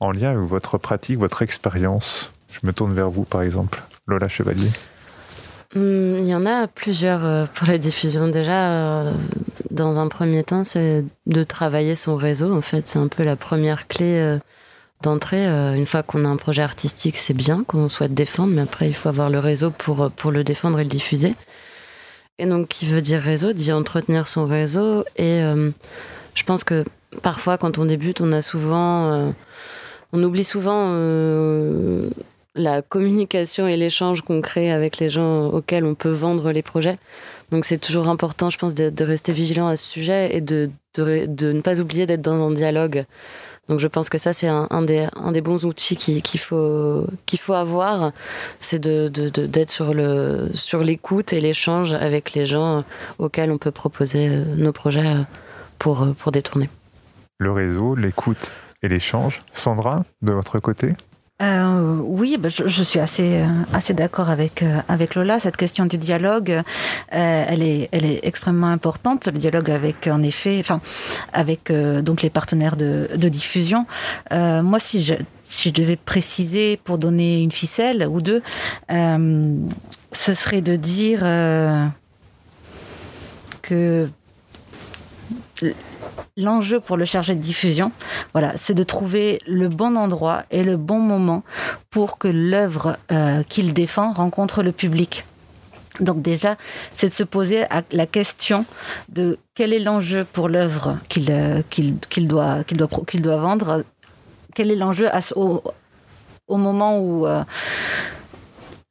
[0.00, 2.30] en lien avec votre pratique, votre expérience?
[2.52, 3.82] Je me tourne vers vous, par exemple.
[4.06, 4.68] Lola Chevalier.
[5.74, 8.28] Hmm, il y en a plusieurs euh, pour la diffusion.
[8.28, 9.12] Déjà, euh,
[9.70, 12.54] dans un premier temps, c'est de travailler son réseau.
[12.54, 14.38] En fait, c'est un peu la première clé euh,
[15.02, 15.46] d'entrée.
[15.46, 18.94] Une fois qu'on a un projet artistique, c'est bien qu'on souhaite défendre, mais après, il
[18.94, 21.34] faut avoir le réseau pour, pour le défendre et le diffuser.
[22.38, 25.04] Et donc, qui veut dire réseau, dit entretenir son réseau.
[25.16, 25.40] Et
[26.34, 26.84] je pense que
[27.22, 29.32] parfois, quand on débute, on a souvent...
[30.12, 30.94] on oublie souvent
[32.58, 36.98] la communication et l'échange qu'on crée avec les gens auxquels on peut vendre les projets.
[37.50, 41.52] Donc c'est toujours important, je pense, de, rester vigilant à ce sujet et de, de,
[41.52, 43.04] ne pas oublier d'être dans un dialogue.
[43.68, 47.06] Donc je pense que ça, c'est un, des, un des bons outils qu'il faut,
[47.38, 48.12] faut avoir,
[48.60, 52.84] c'est d'être sur, le, sur l'écoute et l'échange avec les gens
[53.18, 55.22] auxquels on peut proposer euh, nos projets euh,
[55.78, 56.70] pour, pour détourner.
[57.38, 58.50] Le réseau, l'écoute
[58.82, 59.42] et l'échange.
[59.52, 60.94] Sandra, de votre côté?
[61.40, 65.38] Euh, oui, bah, je, je, suis assez, euh, assez d'accord avec, euh, avec Lola.
[65.38, 66.62] Cette question du dialogue, euh,
[67.12, 69.26] elle, est, elle est extrêmement importante.
[69.26, 70.80] Le dialogue avec, en effet, enfin,
[71.32, 73.86] avec donc les partenaires de, de diffusion.
[74.32, 78.42] moi, si je, si je devais préciser pour donner une ficelle ou deux,
[78.90, 81.20] ce serait de dire
[83.62, 84.08] que
[86.36, 87.92] l'enjeu pour le chargé de diffusion,
[88.32, 91.42] voilà, c'est de trouver le bon endroit et le bon moment
[91.90, 95.24] pour que l'œuvre euh, qu'il défend rencontre le public.
[96.00, 96.56] Donc déjà,
[96.92, 98.64] c'est de se poser la question
[99.08, 101.62] de quel est l'enjeu pour l'œuvre qu'il euh,
[102.18, 102.64] doit,
[103.36, 103.84] vendre,
[104.54, 107.42] quel est l'enjeu au, moment euh,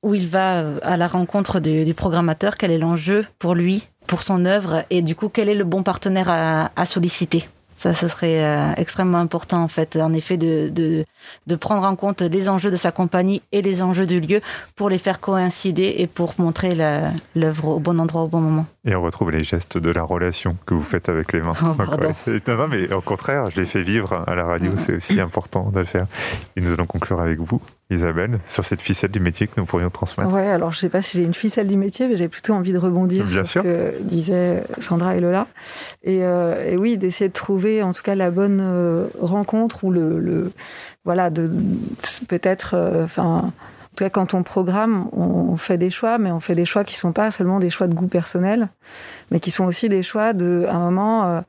[0.04, 4.46] où il va à la rencontre du programmateur, quel est l'enjeu pour lui pour son
[4.46, 7.48] œuvre et du coup quel est le bon partenaire à, solliciter?
[7.74, 11.06] Ça, ce serait euh, extrêmement important en fait, en effet, de, de,
[11.46, 14.41] de, prendre en compte les enjeux de sa compagnie et les enjeux du lieu
[14.76, 16.76] pour les faire coïncider et pour montrer
[17.36, 18.65] l'œuvre au bon endroit au bon moment.
[18.84, 21.54] Et on retrouve les gestes de la relation que vous faites avec les mains.
[22.50, 25.80] Oh, mais au contraire, je les fais vivre à la radio, c'est aussi important de
[25.80, 26.08] le faire.
[26.56, 29.89] Et nous allons conclure avec vous Isabelle, sur cette ficelle du métier que nous pourrions
[29.89, 32.28] transmettre Ouais, alors je ne sais pas si j'ai une ficelle du métier, mais j'ai
[32.28, 35.47] plutôt envie de rebondir sur ce que disaient Sandra et Lola.
[36.04, 39.91] Et, euh, et oui, d'essayer de trouver en tout cas la bonne euh, rencontre ou
[39.91, 40.52] le, le
[41.06, 41.50] voilà, de
[42.28, 43.52] peut-être, euh, en
[43.95, 46.95] tout cas, quand on programme, on fait des choix, mais on fait des choix qui
[46.95, 48.67] sont pas seulement des choix de goût personnel,
[49.32, 51.43] mais qui sont aussi des choix de, à un moment,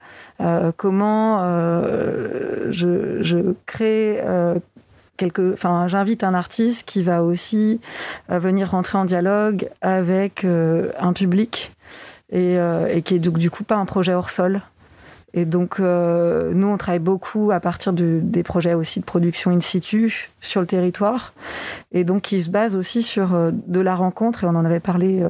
[0.76, 1.40] comment
[2.70, 4.20] je, je, crée
[5.54, 7.80] enfin, j'invite un artiste qui va aussi
[8.30, 11.72] euh, venir rentrer en dialogue avec euh, un public
[12.30, 14.62] et, euh, et, qui est donc du coup pas un projet hors sol.
[15.34, 20.30] Et donc, nous, on travaille beaucoup à partir des projets aussi de production in situ
[20.40, 21.34] sur le territoire,
[21.92, 25.22] et donc qui se base aussi sur de la rencontre, et on en avait parlé,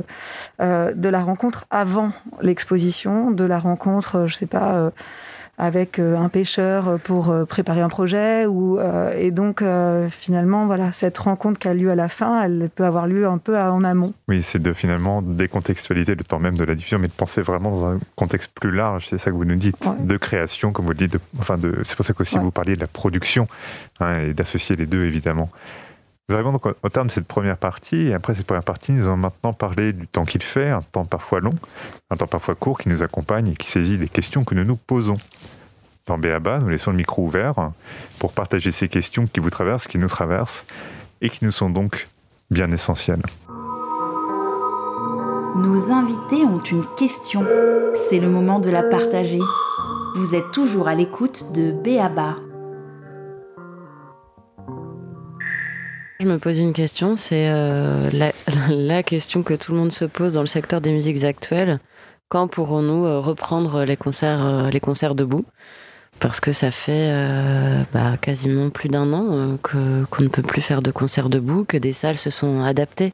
[0.61, 4.93] de la rencontre avant l'exposition, de la rencontre, je sais pas
[5.59, 8.47] avec euh, un pêcheur pour euh, préparer un projet.
[8.47, 9.63] Ou, euh, et donc,
[10.09, 13.39] finalement, voilà, cette rencontre qui a lieu à la fin, elle peut avoir lieu un
[13.39, 14.15] peu en amont.
[14.29, 17.71] Oui, c'est de finalement décontextualiser le temps même de la diffusion, mais de penser vraiment
[17.71, 20.93] dans un contexte plus large, c'est ça que vous nous dites, de création, comme vous
[20.93, 23.49] le dites, enfin de, c'est pour ça qu'aussi vous parliez de la production,
[24.01, 25.51] hein, et d'associer les deux, évidemment.
[26.29, 29.07] Nous arrivons donc au terme de cette première partie, et après cette première partie, nous
[29.07, 31.55] allons maintenant parler du temps qu'il fait, un temps parfois long,
[32.11, 34.77] un temps parfois court qui nous accompagne et qui saisit les questions que nous nous
[34.77, 35.17] posons.
[36.05, 37.71] Dans Béaba, nous laissons le micro ouvert
[38.21, 40.67] pour partager ces questions qui vous traversent, qui nous traversent,
[41.23, 42.07] et qui nous sont donc
[42.51, 43.23] bien essentielles.
[45.57, 47.47] Nos invités ont une question.
[47.95, 49.41] C'est le moment de la partager.
[50.15, 52.37] Vous êtes toujours à l'écoute de Béaba.
[56.21, 58.11] Je me pose une question, c'est euh,
[58.69, 61.79] la, question que tout le monde se pose dans le secteur des musiques actuelles.
[62.29, 65.45] Quand pourrons-nous euh, reprendre les concerts, euh, les concerts debout?
[66.19, 67.13] Parce que ça fait
[67.93, 71.93] bah, quasiment plus d'un an qu'on ne peut plus faire de concerts debout, que des
[71.93, 73.13] salles se sont adaptées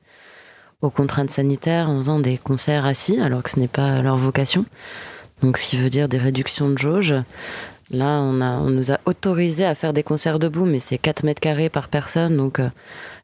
[0.81, 4.65] aux contraintes sanitaires en faisant des concerts assis, alors que ce n'est pas leur vocation.
[5.43, 7.15] Donc, ce qui veut dire des réductions de jauge.
[7.91, 11.69] Là, on, nous a autorisé à faire des concerts debout, mais c'est 4 mètres carrés
[11.69, 12.37] par personne.
[12.37, 12.69] Donc, euh,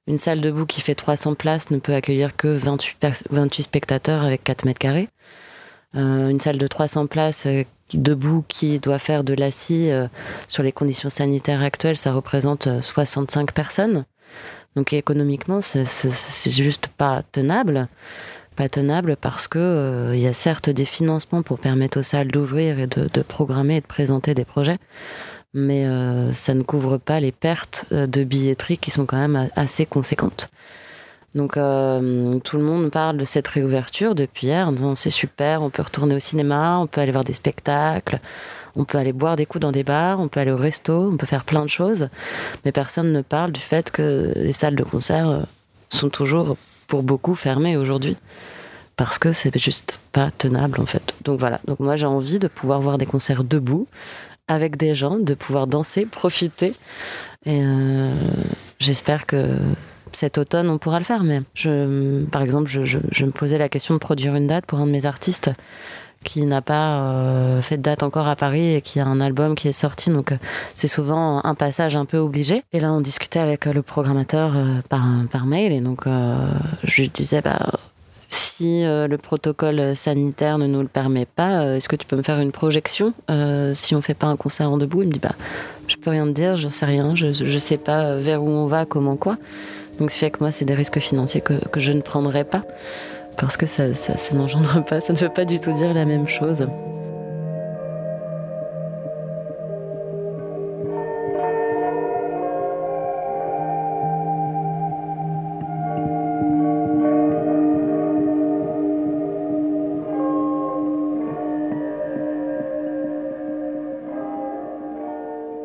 [0.07, 4.45] une salle debout qui fait 300 places ne peut accueillir que 28, 28 spectateurs avec
[4.45, 5.09] 4 mètres carrés.
[5.97, 9.91] Euh, une salle de 300 places euh, debout qui doit faire de l'assis
[10.47, 14.05] sur les conditions sanitaires actuelles, ça représente 65 personnes.
[14.77, 17.89] Donc économiquement, c'est juste pas tenable
[18.57, 22.79] pas tenable parce que euh, y a certes des financements pour permettre aux salles d'ouvrir
[22.79, 24.79] et de, programmer et de présenter des projets,
[25.55, 29.49] mais euh, ça ne couvre pas les pertes euh, de billetterie qui sont quand même
[29.57, 30.51] assez conséquentes.
[31.37, 35.71] Donc tout le monde parle de cette réouverture depuis hier en disant c'est super, on
[35.71, 38.19] peut retourner au cinéma, on peut aller voir des spectacles,
[38.75, 41.17] on peut aller boire des coups dans des bars, on peut aller au resto, on
[41.17, 42.09] peut faire plein de choses,
[42.65, 45.47] mais personne ne parle du fait que les salles de concert
[45.89, 46.57] sont toujours
[46.91, 48.17] pour beaucoup fermées aujourd'hui
[48.97, 51.15] parce que c'est juste pas tenable en fait.
[51.25, 53.87] Donc voilà, donc moi j'ai envie de pouvoir voir des concerts debout
[54.49, 56.75] avec des gens, de pouvoir danser, profiter.
[57.47, 58.13] Et euh,
[58.81, 59.57] j'espère que
[60.13, 61.23] cet automne on pourra le faire.
[61.23, 64.87] Mais je, par exemple, je, me posais la question de produire une date pour un
[64.87, 65.51] de mes artistes
[66.25, 69.55] qui n'a pas euh, fait de date encore à Paris et qui a un album
[69.55, 70.11] qui est sorti.
[70.11, 70.37] Donc, euh,
[70.75, 72.63] c'est souvent un passage un peu obligé.
[72.73, 74.53] Et là, on discutait avec le programmateur
[74.89, 75.73] par, par mail.
[75.73, 77.59] Et donc, je lui disais, bah,
[78.31, 82.17] si euh, le protocole sanitaire ne nous le permet pas, euh, est-ce que tu peux
[82.17, 85.03] me faire une projection euh, si on fait pas un concert en debout?
[85.03, 85.35] Il me dit bah
[85.89, 88.67] je peux rien te dire, je sais rien, je ne sais pas vers où on
[88.67, 89.37] va, comment quoi.
[89.99, 92.63] Donc ce fait que moi c'est des risques financiers que, que, je ne prendrai pas
[93.41, 96.29] parce que ça, ça, n'engendre pas, ça ne veut pas du tout dire la même
[96.29, 96.67] chose.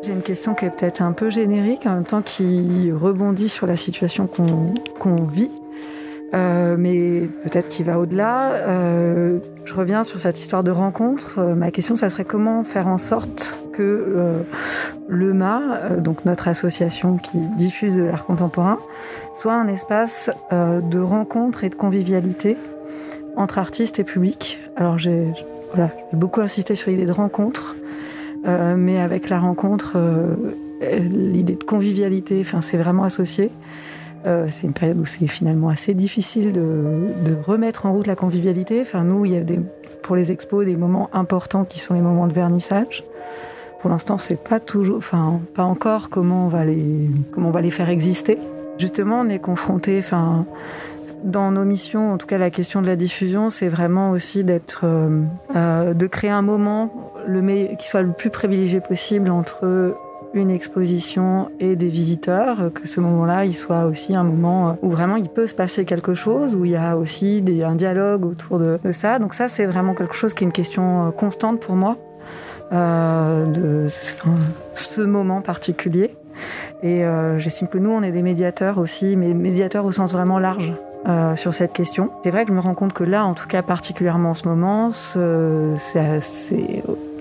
[0.02, 3.66] J'ai une question qui est peut-être un peu générique, en même temps qui rebondit sur
[3.66, 5.50] la situation qu'on vit.
[6.34, 8.52] Euh, mais peut-être qu'il va au-delà.
[8.52, 11.36] Euh, je reviens sur cette histoire de rencontre.
[11.38, 14.42] Euh, ma question, ça serait comment faire en sorte que
[15.06, 18.78] le MA, donc notre association qui diffuse de l'art contemporain,
[19.34, 22.56] soit un espace de rencontre et de convivialité
[23.36, 24.58] entre artistes et public.
[24.76, 25.26] Alors j'ai
[26.14, 27.76] beaucoup insisté sur l'idée de rencontre,
[28.46, 29.98] mais avec la rencontre,
[30.80, 33.50] l'idée de convivialité, c'est vraiment associé.
[34.26, 38.80] Euh, c'est une période où c'est finalement assez difficile de, remettre en route la convivialité.
[38.80, 39.42] Enfin, nous, il y a
[40.02, 43.04] pour les expos des moments importants qui sont les moments de vernissage.
[43.80, 47.60] Pour l'instant, c'est pas toujours, enfin, pas encore comment on va les, comment on va
[47.60, 48.38] les faire exister.
[48.78, 50.44] Justement, on est confronté, enfin,
[51.22, 54.80] dans nos missions, en tout cas la question de la diffusion, c'est vraiment aussi d'être,
[54.84, 55.22] euh,
[55.54, 57.12] euh, de créer un moment
[57.78, 59.96] qui soit le plus privilégié possible entre
[60.36, 65.16] une exposition et des visiteurs, que ce moment-là, il soit aussi un moment où vraiment
[65.16, 68.78] il peut se passer quelque chose, où il y a aussi un dialogue autour de,
[68.92, 69.18] ça.
[69.18, 71.96] Donc ça, c'est vraiment quelque chose qui est une question euh, constante pour moi,
[72.72, 76.14] euh, de ce moment particulier.
[76.82, 80.38] Et euh, j'estime que nous, on est des médiateurs aussi, mais médiateurs au sens vraiment
[80.38, 80.72] large.
[81.08, 82.10] Euh, sur cette question.
[82.24, 84.48] C'est vrai que je me rends compte que là, en tout cas particulièrement en ce
[84.48, 84.90] moment,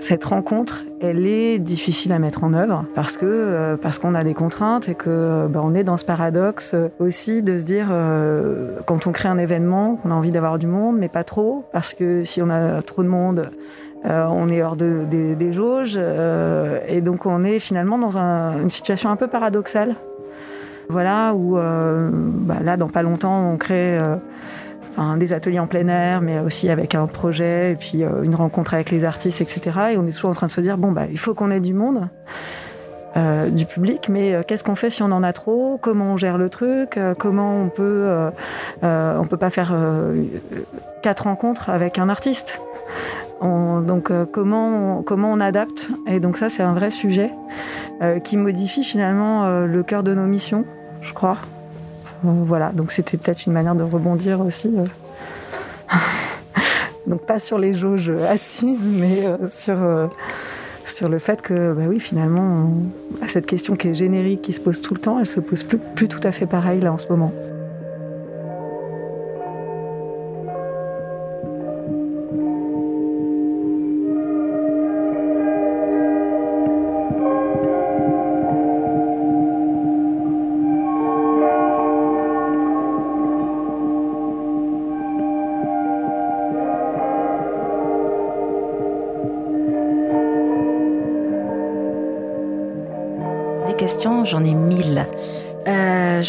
[0.01, 4.23] cette rencontre, elle est difficile à mettre en œuvre parce que euh, parce qu'on a
[4.23, 7.89] des contraintes et que bah, on est dans ce paradoxe aussi de se dire
[8.87, 11.93] quand on crée un événement qu'on a envie d'avoir du monde, mais pas trop parce
[11.93, 13.51] que si on a trop de monde,
[14.03, 15.99] on est hors de, des, jauges
[16.87, 19.95] et donc on est finalement dans une situation un peu paradoxale
[20.89, 25.87] voilà, où euh, bah, là, dans pas longtemps, on crée euh, des ateliers en plein
[25.87, 29.79] air, mais aussi avec un projet et puis euh, une rencontre avec les artistes, etc.
[29.93, 31.59] Et on est toujours en train de se dire bon, bah, il faut qu'on ait
[31.59, 32.07] du monde.
[33.51, 35.79] du public, mais qu'est-ce qu'on fait si on en a trop?
[35.81, 36.99] Comment on gère le truc?
[37.17, 38.09] Comment on peut
[38.83, 39.73] on peut pas faire
[41.01, 42.59] quatre rencontres avec un artiste?
[43.41, 45.87] Donc comment comment on adapte?
[46.07, 47.31] Et donc ça c'est un vrai sujet
[48.25, 50.65] qui modifie finalement le cœur de nos missions
[51.05, 51.37] je crois.
[52.25, 54.73] Euh, voilà, donc c'était peut-être une manière de rebondir aussi.
[54.75, 54.85] Euh.
[57.07, 59.77] donc pas sur les jauges assises, mais euh, sur,
[60.85, 62.69] sur le fait que, bah oui, finalement,
[63.27, 66.07] cette question qui est générique, qui se pose tout le temps, elle se pose plus,
[66.07, 67.31] tout à fait pareil là en ce moment.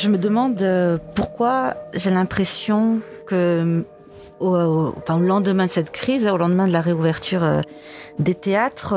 [0.07, 3.84] Je me demande euh, pourquoi j'ai l'impression que
[4.38, 7.61] au, lendemain de cette crise, au lendemain de la réouverture euh,
[8.20, 8.94] des théâtres,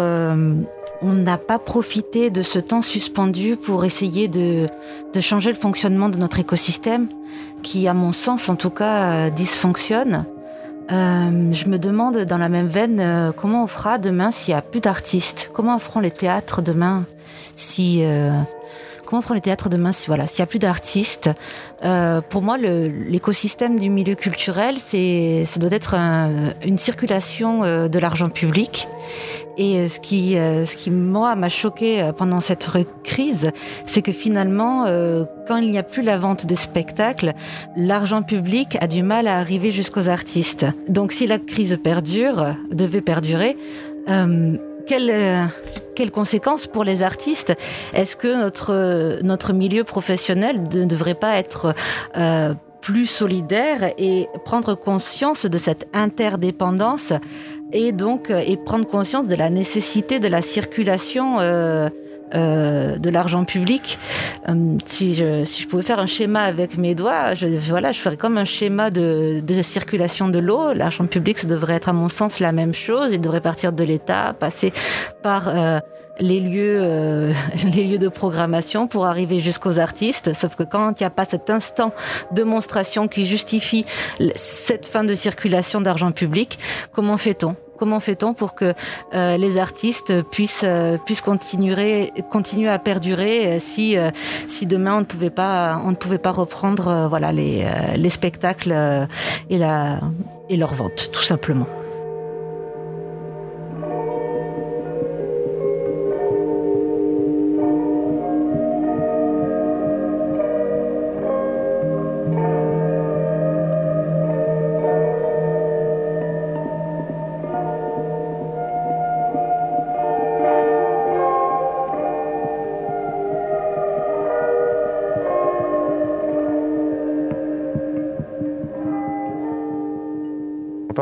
[1.02, 4.68] on n'a pas profité de ce temps suspendu pour essayer de,
[5.20, 7.08] changer le fonctionnement de notre écosystème,
[7.64, 10.26] qui, à mon sens en tout cas, dysfonctionne.
[10.90, 14.80] je me demande dans la même veine comment on fera demain s'il n'y a plus
[14.80, 15.50] d'artistes?
[15.54, 17.06] Comment feront les théâtres demain
[17.56, 18.04] si
[19.10, 21.32] comment feront les théâtres demain si voilà s'il y a plus d'artistes
[21.84, 25.96] euh, Pour moi, l'écosystème du milieu culturel, c'est ça doit être
[26.64, 28.88] une circulation euh, de l'argent public.
[29.58, 32.70] Et ce qui, euh, ce qui moi m'a choqué pendant cette
[33.04, 33.52] crise,
[33.88, 34.86] c'est que finalement,
[35.48, 37.34] quand il n'y a plus la vente des spectacles,
[37.76, 40.68] l'argent public a du mal à arriver jusqu'aux artistes.
[40.88, 43.58] Donc, si la crise perdure, devait perdurer,
[44.90, 45.46] quelles, euh,
[46.00, 47.54] quelles conséquences pour les artistes
[47.94, 51.76] Est-ce que notre, notre milieu professionnel ne devrait pas être
[52.16, 57.12] euh, plus solidaire et prendre conscience de cette interdépendance
[57.74, 61.90] et donc et prendre conscience de la nécessité de la circulation euh,
[62.36, 63.98] euh, de l'argent public.
[64.48, 68.00] Euh, si, je, si je pouvais faire un schéma avec mes doigts, je, voilà, je
[68.00, 70.74] ferais comme un schéma de, de circulation de l'eau.
[70.74, 73.12] L'argent public, ça devrait être à mon sens la même chose.
[73.14, 74.72] Il devrait partir de l'État, passer
[75.24, 75.80] par euh,
[76.20, 77.32] les lieux,
[77.74, 80.34] les lieux de programmation pour arriver jusqu'aux artistes.
[80.36, 81.94] Sauf que quand il n'y a pas cet instant
[82.32, 83.86] de monstration qui justifie
[84.36, 86.60] cette fin de circulation d'argent public,
[86.92, 87.56] comment fait-on?
[87.80, 88.74] Comment fait-on pour que
[89.14, 93.96] euh, les artistes puissent, euh, puissent continuer, continuer à perdurer euh, si,
[94.50, 97.66] si demain on ne pouvait pas, on ne pouvait pas reprendre voilà, les,
[97.96, 99.08] les spectacles
[99.50, 100.02] et, la,
[100.50, 101.68] et leur vente, tout simplement?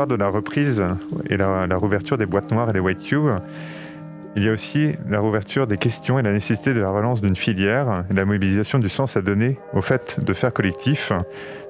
[0.08, 0.84] De la reprise
[1.28, 3.30] et la, la rouverture des boîtes noires et des white cubes.
[4.36, 7.34] Il y a aussi la rouverture des questions et la nécessité de la relance d'une
[7.34, 11.12] filière et la mobilisation du sens à donner au fait de faire collectif,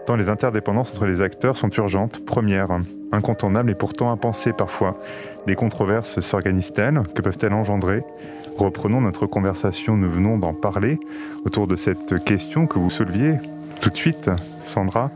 [0.07, 2.80] tant les interdépendances entre les acteurs sont urgentes, premières,
[3.12, 4.99] incontournables et pourtant impensées parfois.
[5.47, 7.03] Des controverses s'organisent-elles?
[7.14, 8.03] Que peuvent-elles engendrer?
[8.59, 10.99] Reprenons notre conversation, nous venons d'en parler,
[11.47, 13.39] autour de cette question que vous souleviez
[13.80, 14.30] tout de suite,
[14.61, 15.11] Sandra.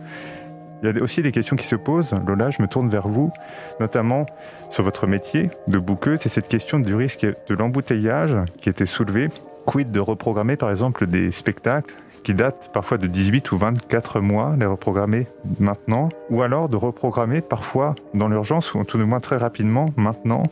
[0.82, 2.14] Il y a aussi des questions qui se posent.
[2.26, 3.30] Lola, je me tourne vers vous,
[3.78, 4.26] notamment
[4.70, 6.20] sur votre métier de bouqueuse.
[6.20, 9.28] C'est cette question du risque de l'embouteillage qui été soulevée.
[9.64, 14.54] Quid de reprogrammer par exemple des spectacles qui datent parfois de 18 ou 24 mois,
[14.58, 15.26] les reprogrammer
[15.58, 20.44] maintenant, ou alors de reprogrammer parfois dans l'urgence, ou tout du moins très rapidement maintenant,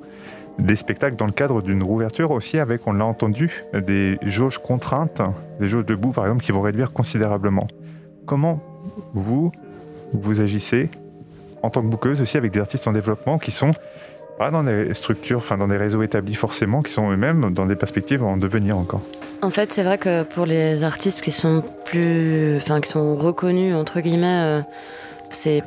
[0.59, 5.23] des spectacles dans le cadre d'une rouverture aussi avec, on l'a entendu, des jauges contraintes,
[5.59, 7.67] des jauges debout par exemple qui vont réduire considérablement.
[8.27, 8.61] Comment
[9.15, 9.53] vous,
[10.13, 10.89] vous agissez
[11.63, 13.73] en tant que bouqueuse aussi avec des artistes en développement qui sont
[14.39, 17.77] pas dans des structures, enfin dans des réseaux établis forcément, qui sont eux-mêmes dans des
[17.77, 19.03] perspectives en devenir encore.
[19.43, 23.75] En fait, c'est vrai que pour les artistes qui sont plus, enfin qui sont reconnus
[23.75, 24.61] entre guillemets, euh,
[25.29, 25.63] c'est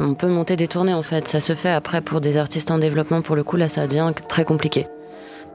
[0.00, 1.28] on peut monter des tournées en fait.
[1.28, 3.20] Ça se fait après pour des artistes en développement.
[3.20, 4.86] Pour le coup, là, ça devient très compliqué.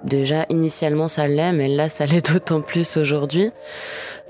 [0.03, 3.51] Déjà, initialement, ça l'est, mais là, ça l'est d'autant plus aujourd'hui.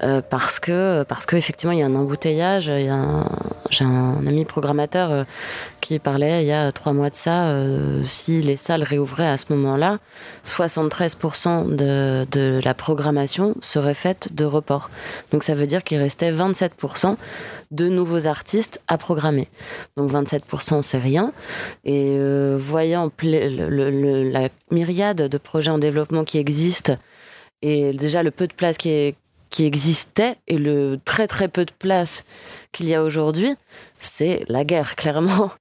[0.03, 2.65] Euh, parce que parce qu'effectivement il y a un embouteillage.
[2.65, 5.23] J'ai un ami programmateur euh,
[5.81, 7.47] qui parlait il y a trois mois de ça.
[7.47, 9.97] Euh, si les salles réouvraient à ce moment-là,
[10.45, 14.91] 73% de, de la programmation serait faite de report.
[15.31, 17.15] Donc ça veut dire qu'il restait 27%
[17.71, 19.47] de nouveaux artistes à programmer.
[19.95, 21.33] Donc 27% c'est rien.
[21.83, 22.17] Et
[22.57, 26.97] voyant la myriade de projets en développement qui existent
[27.61, 29.15] et déjà le peu de place qui
[29.59, 32.23] existait et le très très peu de place
[32.71, 33.55] qu'il y a aujourd'hui,
[33.99, 35.51] c'est la guerre, clairement.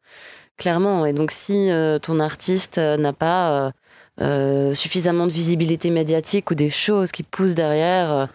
[0.57, 1.07] clairement.
[1.07, 3.72] Et donc si euh, ton artiste euh, n'a pas
[4.20, 8.28] euh, suffisamment de visibilité médiatique ou des choses qui poussent derrière,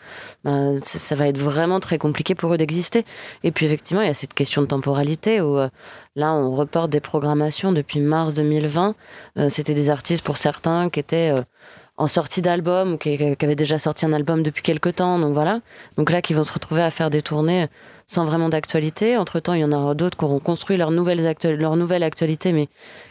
[0.43, 3.05] ben, ça va être vraiment très compliqué pour eux d'exister.
[3.43, 5.57] Et puis effectivement, il y a cette question de temporalité où
[6.15, 8.95] là, on reporte des programmations depuis mars 2020.
[9.49, 11.34] C'était des artistes pour certains qui étaient
[11.97, 15.19] en sortie d'album ou qui, avait déjà sorti un album depuis quelques temps.
[15.19, 15.61] Donc voilà.
[15.97, 17.67] Donc là, qui vont se retrouver à faire des tournées
[18.07, 19.17] sans vraiment d'actualité.
[19.17, 22.67] Entre temps, il y en aura d'autres qui auront construit leur leur nouvelle actualité, mais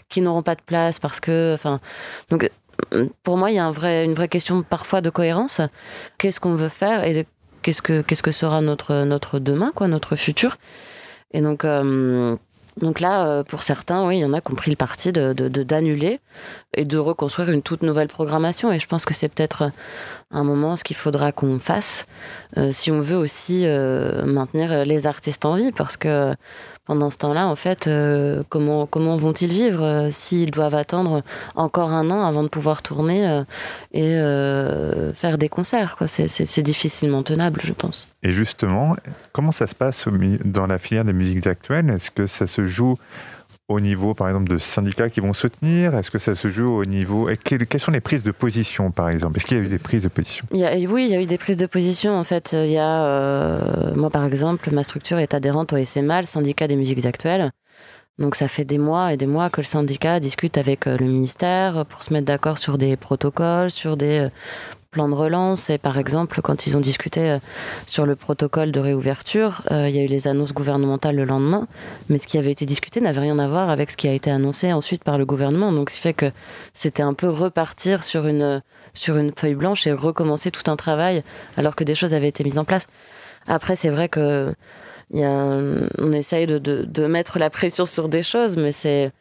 [0.08, 1.80] qui n'auront pas de place parce que, enfin,
[2.30, 2.50] donc
[3.22, 5.60] pour moi, il y a une vraie question parfois de cohérence.
[6.18, 7.26] Qu'est-ce qu'on veut faire et
[7.62, 10.56] qu'est-ce que, qu'est-ce que sera notre, notre demain, quoi, notre futur?
[11.32, 12.36] Et donc, euh,
[12.76, 15.12] donc là, euh, pour certains, oui, il y en a qui ont pris le parti
[15.12, 16.20] de, d'annuler
[16.74, 18.72] et de reconstruire une toute nouvelle programmation.
[18.72, 19.70] Et je pense que c'est peut-être
[20.30, 22.06] un moment ce qu'il faudra qu'on fasse
[22.56, 25.72] euh, si on veut aussi euh, maintenir les artistes en vie.
[25.72, 26.34] Parce que
[26.84, 31.22] pendant ce temps-là, en fait, euh, comment, comment vont-ils vivre euh, s'ils doivent attendre
[31.54, 33.42] encore un an avant de pouvoir tourner
[33.92, 34.10] et
[35.14, 38.08] faire des concerts C'est difficilement tenable, je pense.
[38.22, 38.96] Et justement,
[39.32, 40.08] comment ça se passe
[40.44, 41.90] dans la filière des musiques actuelles?
[41.90, 42.98] Est-ce que ça se joue
[43.70, 46.84] au niveau, par exemple, de syndicats qui vont soutenir Est-ce que ça se joue au
[46.84, 47.28] niveau...
[47.44, 49.36] quelles, sont les prises de position, par exemple?
[49.36, 50.44] Est-ce qu'il y a eu des prises de position?
[50.50, 52.18] Oui, il y a eu des prises de position.
[52.18, 53.04] En fait, il y a...
[53.04, 57.52] Euh, moi, par exemple, ma structure est adhérente au SMA, le syndicat des musiques actuelles.
[58.18, 61.06] Donc ça fait des mois et des mois que le syndicat discute avec euh, le
[61.06, 64.30] ministère pour se mettre d'accord sur des protocoles, sur des euh,
[64.90, 65.70] plan de relance.
[65.70, 67.38] Et par exemple, quand ils ont discuté euh,
[67.86, 71.68] sur le protocole de réouverture, euh, il y a eu les annonces gouvernementales le lendemain.
[72.08, 74.30] Mais ce qui avait été discuté n'avait rien à voir avec ce qui a été
[74.30, 75.72] annoncé ensuite par le gouvernement.
[75.72, 76.32] Donc, ce qui fait que
[76.74, 78.62] c'était un peu repartir sur une,
[78.94, 81.22] sur une feuille blanche et recommencer tout un travail
[81.56, 82.88] alors que des choses avaient été mises en place.
[83.46, 84.52] Après, c'est vrai que
[85.12, 85.58] y a,
[85.98, 89.12] on essaye de, de, de mettre la pression sur des choses, mais c'est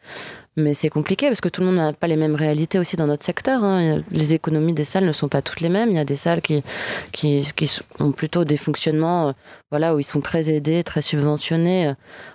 [0.56, 3.06] mais c'est compliqué parce que tout le monde n'a pas les mêmes réalités aussi dans
[3.06, 3.62] notre secteur.
[3.62, 4.02] Hein.
[4.10, 5.90] Les économies des salles ne sont pas toutes les mêmes.
[5.90, 6.62] Il y a des salles qui,
[7.12, 7.42] qui,
[8.00, 9.32] ont plutôt des fonctionnements euh,
[9.70, 11.92] voilà, où ils sont très aidés, très subventionnés,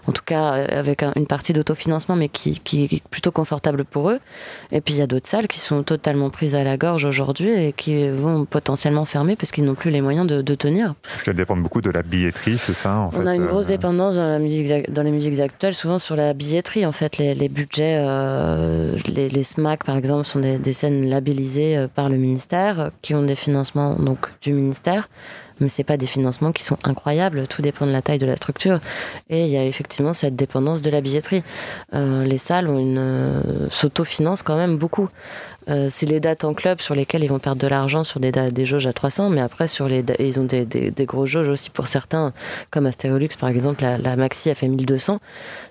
[0.08, 4.10] en tout cas euh, avec une partie d'autofinancement, mais qui, qui, est plutôt confortable pour
[4.10, 4.20] eux.
[4.72, 7.50] Et puis il y a d'autres salles qui sont totalement prises à la gorge aujourd'hui
[7.50, 10.96] et qui vont potentiellement fermer parce qu'ils n'ont plus les moyens de, de tenir.
[11.04, 14.16] Parce qu'elles dépendent beaucoup de la billetterie, c'est ça en On a une grosse dépendance
[14.16, 16.86] dans, la musique, dans les musiques actuelles, souvent sur la billetterie.
[16.86, 21.78] En fait, les, les budgets euh, les, les, SMAC, par exemple, sont des, scènes labellisées
[21.78, 25.10] euh, par le ministère, qui ont des financements donc, du ministère.
[25.60, 27.48] Mais c'est pas des financements qui sont incroyables.
[27.48, 28.80] Tout dépend de la taille de la structure.
[29.30, 31.44] Et il y a effectivement cette dépendance de la billetterie.
[31.94, 35.10] les salles une s'autofinancent quand même beaucoup.
[35.68, 38.32] Euh, c'est les dates en club sur lesquelles ils vont perdre de l'argent sur des,
[38.32, 42.34] des jauges à 300, mais après, ils ont des, des, gros jauges aussi pour certains,
[42.70, 45.20] comme Astérolux par exemple, la, Maxi a fait 1200.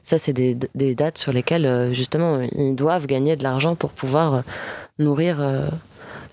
[0.02, 4.34] Ça, c'est des, dates sur lesquelles, euh, justement, ils doivent gagner de l'argent pour pouvoir
[4.34, 4.40] euh,
[4.98, 5.40] nourrir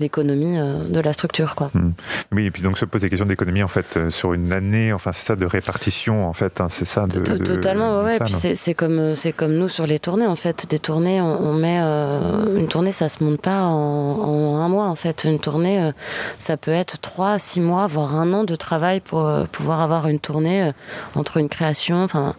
[0.02, 1.56] l'économie euh, de la structure.
[1.56, 1.72] Quoi.
[1.74, 1.91] Hmm.
[2.34, 4.91] Oui, et puis donc se pose des questions d'économie en fait euh, sur une année,
[4.91, 7.08] enfin c'est ça de répartition en fait, hein, c'est ça.
[7.08, 8.20] De, Totalement, ouais.
[8.20, 10.68] puis c'est comme euh, c'est comme nous sur les tournées en fait.
[10.70, 15.24] Des tournées, on, met une tournée, ça se monte pas en, un mois en fait.
[15.24, 15.91] Une tournée,
[16.39, 20.20] ça peut être trois, six mois, voire un an de travail pour pouvoir avoir une
[20.20, 20.72] tournée
[21.16, 22.04] entre une création.
[22.04, 22.36] Enfin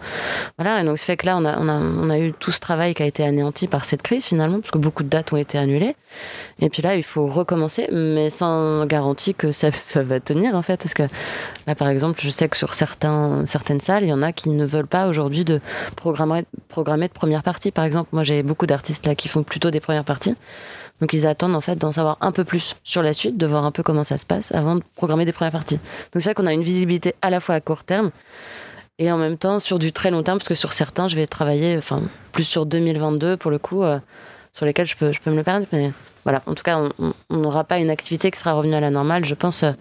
[0.59, 0.81] voilà.
[0.81, 2.61] Et donc ce fait que là, on a, on a, on a eu tout ce
[2.61, 5.37] travail qui a été anéanti par cette crise finalement, parce que beaucoup de dates ont
[5.37, 5.95] été annulées.
[6.61, 7.52] Et puis là, il faut recommencer,
[7.91, 9.71] mais sans garantie que ça,
[10.03, 10.79] va tenir, en fait.
[10.79, 11.05] Parce que
[11.67, 14.51] là, par exemple, je sais que sur certains, certaines salles, il y en a qui
[14.51, 15.61] ne veulent pas aujourd'hui de
[15.97, 17.71] programmer, programmer de première partie.
[17.71, 20.35] Par exemple, moi, j'ai beaucoup d'artistes là qui font plutôt des premières parties.
[21.01, 23.65] Donc ils attendent en fait d'en savoir un peu plus sur la suite, de voir
[23.65, 25.75] un peu comment ça se passe avant de programmer des premières parties.
[25.77, 28.13] Donc c'est vrai qu'on a une visibilité à la fois à court terme
[28.99, 31.27] et en même temps sur du très long terme, parce que sur certains, je vais
[31.27, 33.99] travailler enfin, plus sur 2022 pour le coup, euh,
[34.53, 35.69] sur lesquels je peux, je peux me le permettre.
[35.73, 35.93] Mais
[36.25, 39.25] voilà, en tout cas, on n'aura pas une activité qui sera revenue à la normale,
[39.25, 39.63] je pense.
[39.63, 39.73] Euh,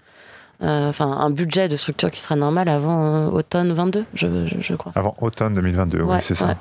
[0.62, 4.74] euh, enfin, un budget de structure qui sera normal avant euh, automne 22, je, je,
[4.74, 4.92] crois.
[4.94, 6.56] Avant automne 2022, oui, c'est ça.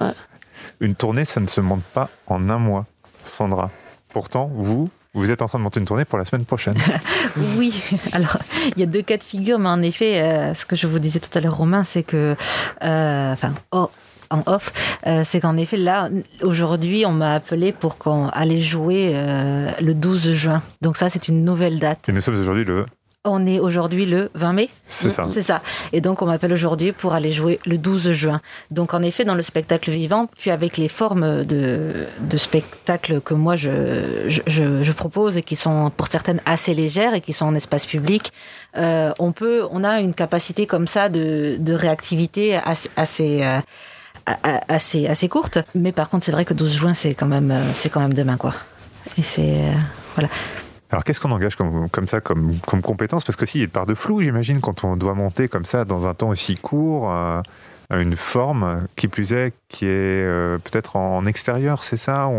[0.80, 2.88] Une tournée, ça ne se monte pas en un mois,
[3.26, 3.70] Sandra.
[4.10, 6.74] Pourtant, vous, vous êtes en train de monter une tournée pour la semaine prochaine.
[7.58, 7.80] oui,
[8.14, 8.38] alors
[8.76, 11.20] il y a deux cas de figure, mais en effet, ce que je vous disais
[11.20, 12.36] tout à l'heure, Romain, c'est que,
[12.82, 13.92] enfin, oh,
[14.32, 16.10] en off, euh, c'est qu'en effet, là,
[16.42, 20.62] aujourd'hui, on m'a appelé pour qu'on allait jouer euh, le 12 juin.
[20.82, 22.10] Donc ça, c'est une nouvelle date.
[22.10, 22.86] Et nous sommes aujourd'hui le
[23.24, 24.70] on est aujourd'hui le 20 mai.
[24.88, 25.26] C'est ça.
[25.32, 25.62] C'est ça.
[25.94, 28.42] Et donc, on m'appelle aujourd'hui pour aller jouer le 12 juin.
[28.72, 33.36] Donc, en effet, dans le spectacle vivant, puis avec les formes de, de spectacle que
[33.36, 37.54] moi, je, je, propose et qui sont pour certaines assez légères et qui sont en
[37.54, 38.32] espace public,
[38.78, 43.44] euh, on peut, on a une capacité comme ça de, de réactivité assez, assez
[44.26, 45.60] assez, assez courte.
[45.76, 48.38] Mais par contre, c'est vrai que 12 juin, c'est quand même, euh, quand même demain,
[48.38, 48.54] quoi.
[49.18, 49.70] Et c'est.
[49.70, 49.74] Euh,
[50.16, 50.30] voilà.
[50.92, 53.24] Alors qu'est-ce qu'on engage comme, comme ça, comme, comme compétence?
[53.24, 55.66] Parce que s'il y a une part de flou, j'imagine, quand on doit monter comme
[55.66, 57.10] ça dans un temps aussi court.
[57.12, 57.42] Euh,
[58.00, 59.90] une forme, qui plus est, qui est
[60.26, 62.30] euh, peut-être en extérieur, c'est ça?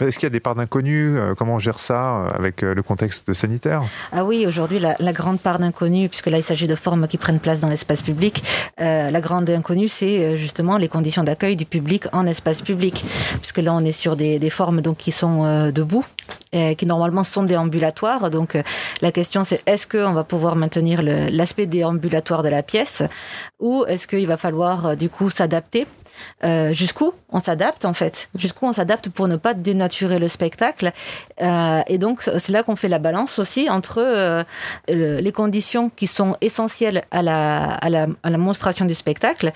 [0.00, 2.82] Est-ce qu'il y a des parts d'inconnus euh, Comment on gère ça euh, avec le
[2.82, 3.82] contexte sanitaire?
[4.12, 7.40] Ah oui, aujourd'hui, la, grande part d'inconnus, puisque là, il s'agit de formes qui prennent
[7.40, 8.42] place dans l'espace public,
[8.78, 13.04] la grande inconnue, c'est justement les conditions d'accueil du public en espace public,
[13.40, 16.04] puisque là, on est sur des, des formes donc, qui sont debout,
[16.52, 18.30] qui normalement sont déambulatoires.
[18.30, 18.56] Donc
[19.00, 23.02] la question c'est est-ce qu'on va pouvoir maintenir l'aspect déambulatoire de la pièce?
[23.58, 25.86] Ou est-ce qu'il va falloir euh, du coup s'adapter?
[26.44, 30.92] Euh, jusqu'où on s'adapte en fait, jusqu'où on s'adapte pour ne pas dénaturer le spectacle?
[31.42, 34.44] Euh, et donc c'est là qu'on fait la balance aussi entre
[34.88, 39.52] les conditions qui sont essentielles à la, à la, à la monstration du spectacle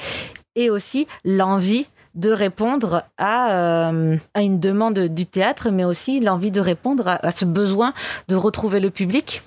[0.54, 6.60] et aussi l'envie de répondre à, à, une demande du théâtre, mais aussi l'envie de
[6.60, 7.94] répondre à, ce besoin
[8.28, 9.42] de retrouver le public.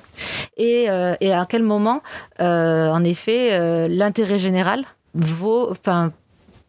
[0.58, 2.02] Et, euh, et à quel moment,
[2.40, 4.84] euh, en effet, l'intérêt général
[5.14, 6.12] vaut, enfin,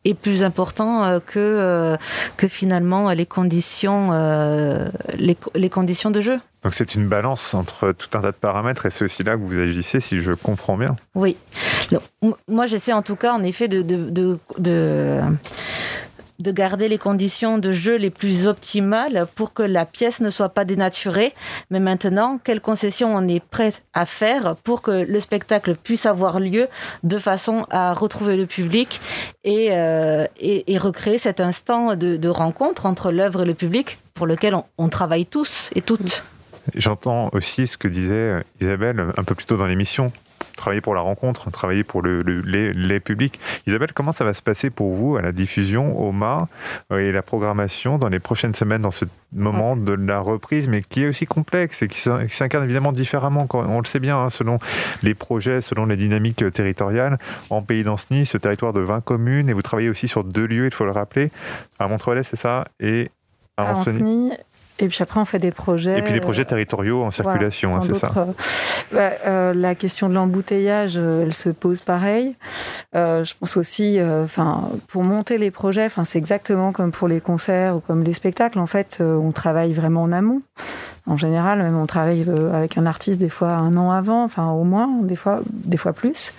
[0.05, 1.97] est plus important que,
[2.37, 4.11] que finalement les conditions,
[5.17, 6.39] les, les conditions de jeu.
[6.65, 9.43] Donc c'est une balance entre tout un tas de paramètres et c'est aussi là que
[9.43, 10.97] vous agissez, si je comprends bien.
[11.15, 11.37] Oui.
[12.49, 15.21] moi, j'essaie en tout cas, en effet, de, de, de,
[16.41, 20.49] de garder les conditions de jeu les plus optimales pour que la pièce ne soit
[20.49, 21.33] pas dénaturée.
[21.71, 26.41] Mais maintenant, quelles concessions on est prêt à faire pour que le spectacle puisse avoir
[26.41, 26.69] lieu
[27.03, 29.01] de façon à retrouver le public
[29.45, 34.57] et, euh, et, recréer cet instant de, rencontre entre l'œuvre et le public pour lequel
[34.77, 36.25] on travaille tous et toutes.
[36.75, 40.13] J'entends aussi ce que disait Isabelle un peu plus tôt dans l'émission,
[40.57, 43.39] travailler pour la rencontre, travailler pour le, les, publics.
[43.67, 46.49] Isabelle, comment ça va se passer pour vous à la diffusion, au MA
[46.93, 50.83] euh, et la programmation dans les prochaines semaines, dans ce moment de la reprise, mais
[50.83, 54.59] qui est aussi complexe et qui s'incarne évidemment différemment, on le sait bien, hein, selon
[55.03, 57.19] les projets, selon les dynamiques territoriales.
[57.51, 60.67] En Pays d'Anceny, ce territoire de 20 communes, et vous travaillez aussi sur deux lieux,
[60.67, 61.31] il faut le rappeler,
[61.79, 63.11] à Montreuil, c'est ça, et
[63.57, 63.75] à, à
[64.81, 65.99] Et puis après, on fait des projets.
[65.99, 68.27] Et puis les projets territoriaux en circulation, hein, c'est ça.
[68.93, 72.35] Bah, la question de l'embouteillage, elle se pose pareil.
[72.93, 77.77] je pense aussi, enfin, pour monter les projets, enfin, c'est exactement comme pour les concerts
[77.77, 78.59] ou comme les spectacles.
[78.59, 80.43] En fait, on travaille vraiment en amont.
[81.07, 84.65] En général, même on travaille avec un artiste des fois un an avant, enfin au
[84.65, 86.33] moins, des fois, des fois plus.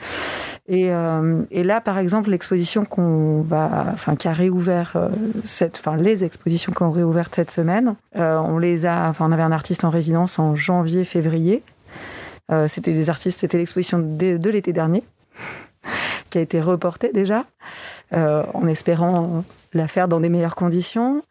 [0.67, 5.09] Et, euh, et, là, par exemple, l'exposition qu'on va, enfin, qui a réouvert euh,
[5.43, 9.31] cette, enfin, les expositions qui ont réouvert cette semaine, euh, on les a, enfin, on
[9.31, 11.61] avait un artiste en résidence en janvier-février.
[12.67, 15.03] c'était des artistes, c'était l'exposition de, l'été dernier,
[16.31, 17.45] qui a été reportée déjà,
[18.11, 19.43] en espérant
[19.73, 21.23] la faire dans des meilleures conditions.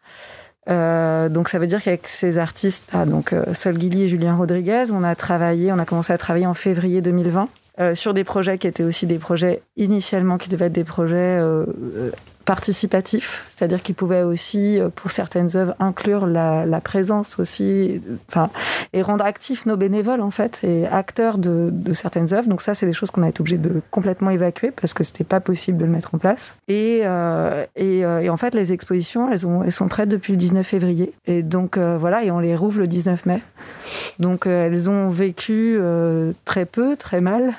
[0.67, 5.03] donc ça veut dire qu'avec ces artistes, ah, donc Sol Guilly et Julien Rodriguez, on
[5.03, 8.67] a travaillé, on a commencé à travailler en février 2020 euh, sur des projets qui
[8.67, 11.41] étaient aussi des projets initialement qui devaient être des projets
[12.45, 18.01] euh, participatifs, c'est-à-dire qu'ils pouvaient aussi, euh, pour certaines œuvres, inclure la, la présence aussi,
[18.29, 18.49] enfin,
[18.93, 22.47] et rendre actifs nos bénévoles en fait et acteurs de, de certaines œuvres.
[22.47, 25.23] Donc ça, c'est des choses qu'on a été obligé de complètement évacuer parce que c'était
[25.23, 26.55] pas possible de le mettre en place.
[26.67, 30.37] Et, euh, et, et, en fait, les expositions, elles, ont, elles sont prêtes depuis le
[30.37, 31.13] 19 février.
[31.25, 33.41] Et donc voilà, et on les rouvre le 19 mai.
[34.19, 35.79] Donc elles ont vécu
[36.45, 37.55] très peu, très mal.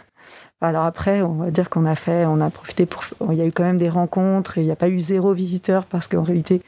[0.63, 3.05] Alors après, on va dire qu'on a fait, on a profité pour.
[3.31, 5.35] Il y a eu quand même des rencontres et il n'y a pas eu zéro
[5.35, 6.61] visiteur parce qu'en réalité,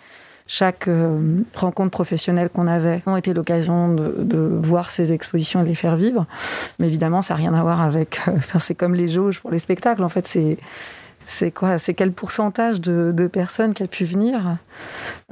[0.46, 5.68] chaque euh, rencontre professionnelle qu'on avait ont été l'occasion de, voir ces expositions et de
[5.68, 6.26] les faire vivre.
[6.78, 8.20] Mais évidemment, ça n'a rien à voir avec.
[8.28, 10.04] Euh, enfin, c'est comme les jauges pour les spectacles.
[10.04, 10.58] En fait, c'est
[11.26, 11.78] c'est quoi?
[11.78, 14.56] C'est quel pourcentage de, personnes qui a pu venir?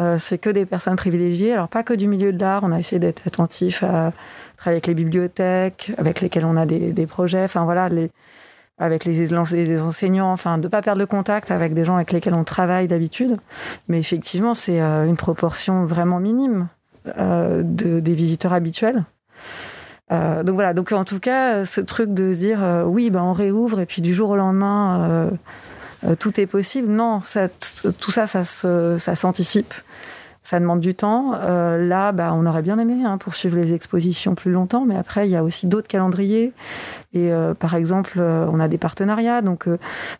[0.00, 1.52] Euh, C'est que des personnes privilégiées.
[1.54, 2.62] Alors pas que du milieu de l'art.
[2.64, 4.12] On a essayé d'être attentif à
[4.56, 7.44] travailler avec les bibliothèques, avec lesquelles on a des, des projets.
[7.44, 8.10] Enfin voilà, les,
[8.78, 12.34] avec les, enseignants, enfin, de ne pas perdre le contact avec des gens avec lesquels
[12.34, 13.38] on travaille d'habitude.
[13.88, 16.68] Mais effectivement, c'est euh, une proportion vraiment minime
[17.18, 19.04] euh, de, des visiteurs habituels.
[20.12, 23.32] Euh, donc voilà, donc en tout cas, ce truc de se dire oui, ben on
[23.32, 25.30] réouvre et puis du jour au lendemain,
[26.18, 26.88] tout est possible.
[26.88, 27.22] Non,
[27.98, 29.74] tout ça, ça s'anticipe
[30.46, 31.32] ça demande du temps.
[31.34, 35.26] Euh, là, bah, on aurait bien aimé hein, poursuivre les expositions plus longtemps, mais après,
[35.26, 36.52] il y a aussi d'autres calendriers.
[37.14, 39.42] Et euh, par exemple, euh, on a des partenariats.
[39.42, 39.68] Donc,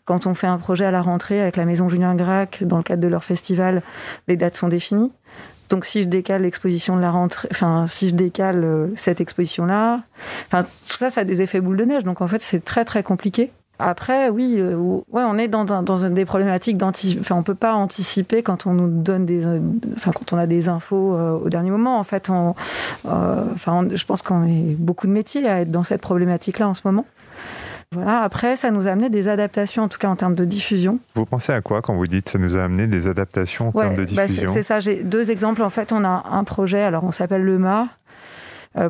[0.03, 2.83] quand on fait un projet à la rentrée avec la Maison Julien Gracq, dans le
[2.83, 3.81] cadre de leur festival,
[4.27, 5.13] les dates sont définies.
[5.69, 10.01] Donc, si je décale l'exposition de la rentrée, enfin, si je décale cette exposition-là,
[10.47, 12.03] enfin, tout ça, ça a des effets boule de neige.
[12.03, 13.49] Donc, en fait, c'est très, très compliqué.
[13.79, 17.21] Après, oui, euh, ouais, on est dans, dans des problématiques d'anticipation.
[17.21, 19.45] Enfin, on peut pas anticiper quand on nous donne des,
[19.95, 21.99] enfin, quand on a des infos euh, au dernier moment.
[21.99, 22.55] En fait, on,
[23.05, 26.73] euh, enfin, je pense qu'on est beaucoup de métiers à être dans cette problématique-là en
[26.73, 27.05] ce moment.
[27.91, 28.21] Voilà.
[28.21, 30.99] Après, ça nous a amené des adaptations, en tout cas en termes de diffusion.
[31.15, 33.95] Vous pensez à quoi quand vous dites ça nous a amené des adaptations en termes
[33.95, 34.51] de bah, diffusion?
[34.53, 34.79] C'est ça.
[34.79, 35.61] J'ai deux exemples.
[35.61, 36.81] En fait, on a un projet.
[36.81, 37.89] Alors, on s'appelle le MA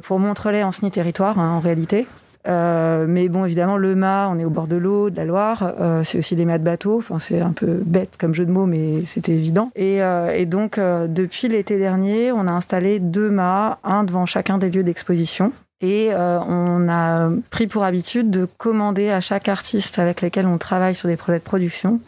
[0.01, 2.07] pour Montrelais en SNI territoire, hein, en réalité.
[2.47, 5.73] Euh, mais bon, évidemment, le mât, on est au bord de l'eau, de la Loire.
[5.79, 6.97] Euh, c'est aussi les mâts de bateau.
[6.97, 9.71] Enfin, c'est un peu bête comme jeu de mots, mais c'était évident.
[9.75, 14.57] Et, euh, et donc, depuis l'été dernier, on a installé deux mâts, un devant chacun
[14.57, 15.51] des lieux d'exposition.
[15.81, 20.95] Et on a pris pour habitude de commander à chaque artiste avec lequel on travaille
[20.95, 21.99] sur des projets de production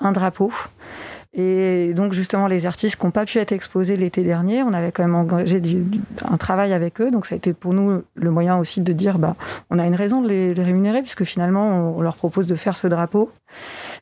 [0.00, 0.52] un drapeau.
[1.38, 4.90] Et donc justement, les artistes qui n'ont pas pu être exposés l'été dernier, on avait
[4.90, 5.60] quand même engagé
[6.26, 7.10] un travail avec eux.
[7.10, 9.36] Donc ça a été pour nous le moyen aussi de dire, bah,
[9.68, 12.86] on a une raison de les, rémunérer puisque finalement, on, leur propose de faire ce
[12.86, 13.30] drapeau.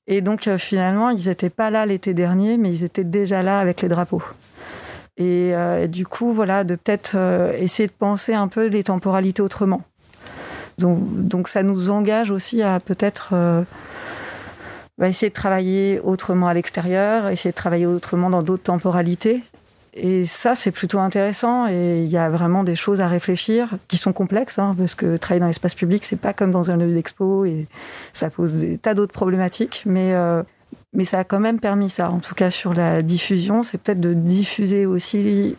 [0.06, 3.58] Et donc euh, finalement, ils n'étaient pas là l'été dernier, mais ils étaient déjà là
[3.58, 4.22] avec les drapeaux.
[5.16, 9.42] Et, euh, du coup, voilà, de peut-être euh, essayer de penser un peu les temporalités
[9.42, 9.82] autrement.
[10.78, 13.34] Donc, donc ça nous engage aussi à peut-être
[14.98, 19.42] va essayer de travailler autrement à l'extérieur, essayer de travailler autrement dans d'autres temporalités.
[19.96, 23.96] Et ça, c'est plutôt intéressant et il y a vraiment des choses à réfléchir qui
[23.96, 26.92] sont complexes, hein, parce que travailler dans l'espace public, c'est pas comme dans un lieu
[26.92, 27.68] d'expo et
[28.12, 30.42] ça pose des tas d'autres problématiques, mais, euh,
[30.92, 32.10] mais ça a quand même permis ça.
[32.10, 35.56] En tout cas, sur la diffusion, c'est peut-être de diffuser aussi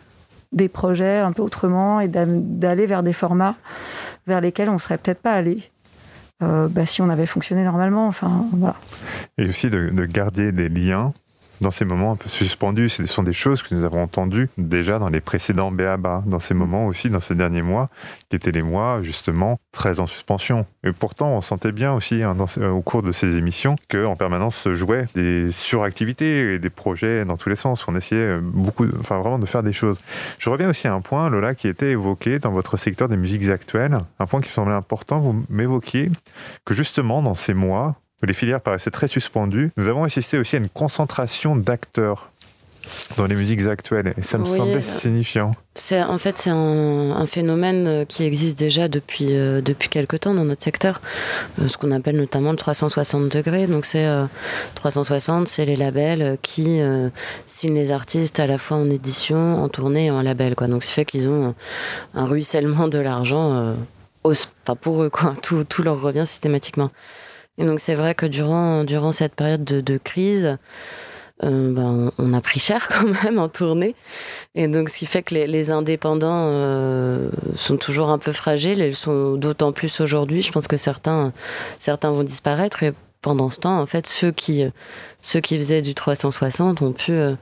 [0.52, 3.56] des projets un peu autrement et d'aller vers des formats
[4.26, 5.62] vers lesquels on serait peut-être pas allé
[6.40, 8.06] bah, si on avait fonctionné normalement.
[8.06, 8.76] Enfin, voilà.
[9.38, 11.12] Et aussi de, de garder des liens
[11.60, 12.88] dans ces moments un peu suspendus.
[12.88, 16.54] Ce sont des choses que nous avons entendues déjà dans les précédents BABA, dans ces
[16.54, 17.88] moments aussi, dans ces derniers mois,
[18.28, 20.66] qui étaient les mois justement très en suspension.
[20.84, 24.74] Et pourtant, on sentait bien aussi hein, au cours de ces émissions qu'en permanence se
[24.74, 27.86] jouaient des suractivités et des projets dans tous les sens.
[27.88, 30.00] On essayait beaucoup, enfin vraiment de faire des choses.
[30.38, 33.48] Je reviens aussi à un point, Lola, qui était évoqué dans votre secteur des musiques
[33.48, 35.18] actuelles, un point qui me semblait important.
[35.18, 36.10] Vous m'évoquiez
[36.64, 40.58] que justement dans ces mois, les filières paraissaient très suspendues, nous avons assisté aussi à
[40.58, 42.30] une concentration d'acteurs.
[43.16, 44.14] dans les musiques actuelles.
[44.16, 45.56] Et ça me Oui, semblait euh, signifiant.
[45.74, 50.16] C'est en fait c'est un, un phénomène euh, qui existe déjà depuis euh, depuis quelque
[50.16, 51.00] temps dans notre secteur,
[51.60, 53.66] euh, ce qu'on appelle notamment le 360 degrés.
[53.66, 54.26] Donc c'est euh,
[54.76, 56.78] 360, c'est les labels qui
[57.48, 60.54] signent les artistes à la fois en édition, en tournée et en label.
[60.54, 60.68] Quoi.
[60.68, 61.56] Donc ce qui fait qu'ils ont
[62.14, 63.74] un ruissellement de l'argent
[64.22, 65.34] au- enfin, pour eux quoi.
[65.42, 66.90] Tout, tout leur revient systématiquement.
[67.58, 70.58] Et donc c'est vrai que durant durant cette période de, de crise.
[71.44, 73.94] euh, ben, on a pris cher quand même en tournée.
[74.54, 78.80] Et donc, ce qui fait que les, les indépendants euh, sont toujours un peu fragiles.
[78.80, 80.42] Et ils sont d'autant plus aujourd'hui.
[80.42, 81.32] Je pense que certains,
[81.78, 82.82] certains vont disparaître.
[83.22, 84.64] Pendant ce temps, en fait, ceux qui,
[85.22, 87.34] ceux qui faisaient du 360 ont pu euh,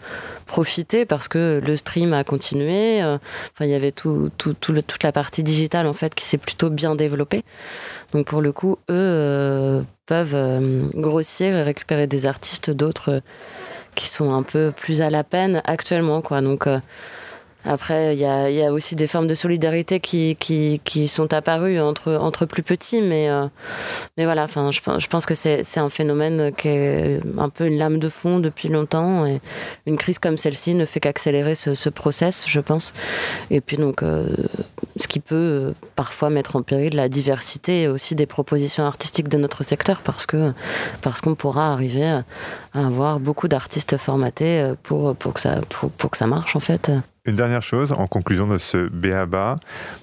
[0.46, 3.02] profiter parce que le stream a continué.
[3.02, 3.18] Euh,
[3.54, 6.70] Enfin, il y avait tout, tout, toute la partie digitale en fait qui s'est plutôt
[6.70, 7.44] bien développée.
[8.12, 13.10] Donc, pour le coup, eux euh, peuvent euh, grossir et récupérer des artistes d'autres.
[13.10, 13.20] euh,
[13.94, 16.80] qui sont un peu plus à la peine actuellement quoi donc euh,
[17.64, 21.32] après il y a, y a aussi des formes de solidarité qui, qui, qui sont
[21.32, 23.46] apparues entre, entre plus petits mais, euh,
[24.16, 27.78] mais voilà enfin je, je pense que c'est un phénomène qui est un peu une
[27.78, 29.40] lame de fond depuis longtemps et
[29.86, 32.92] une crise comme celle-ci ne fait qu'accélérer ce, ce process je pense
[33.50, 34.34] et puis donc euh,
[34.96, 39.38] ce qui peut euh, parfois mettre en péril la diversité aussi des propositions artistiques de
[39.38, 40.52] notre secteur parce que
[41.02, 42.24] parce qu'on pourra arriver à
[42.74, 46.56] à avoir beaucoup d'artistes formatés euh, pour, pour, que ça, pour, pour que ça marche
[46.56, 46.90] en fait.
[47.26, 49.56] Une dernière chose, en conclusion de ce BABA,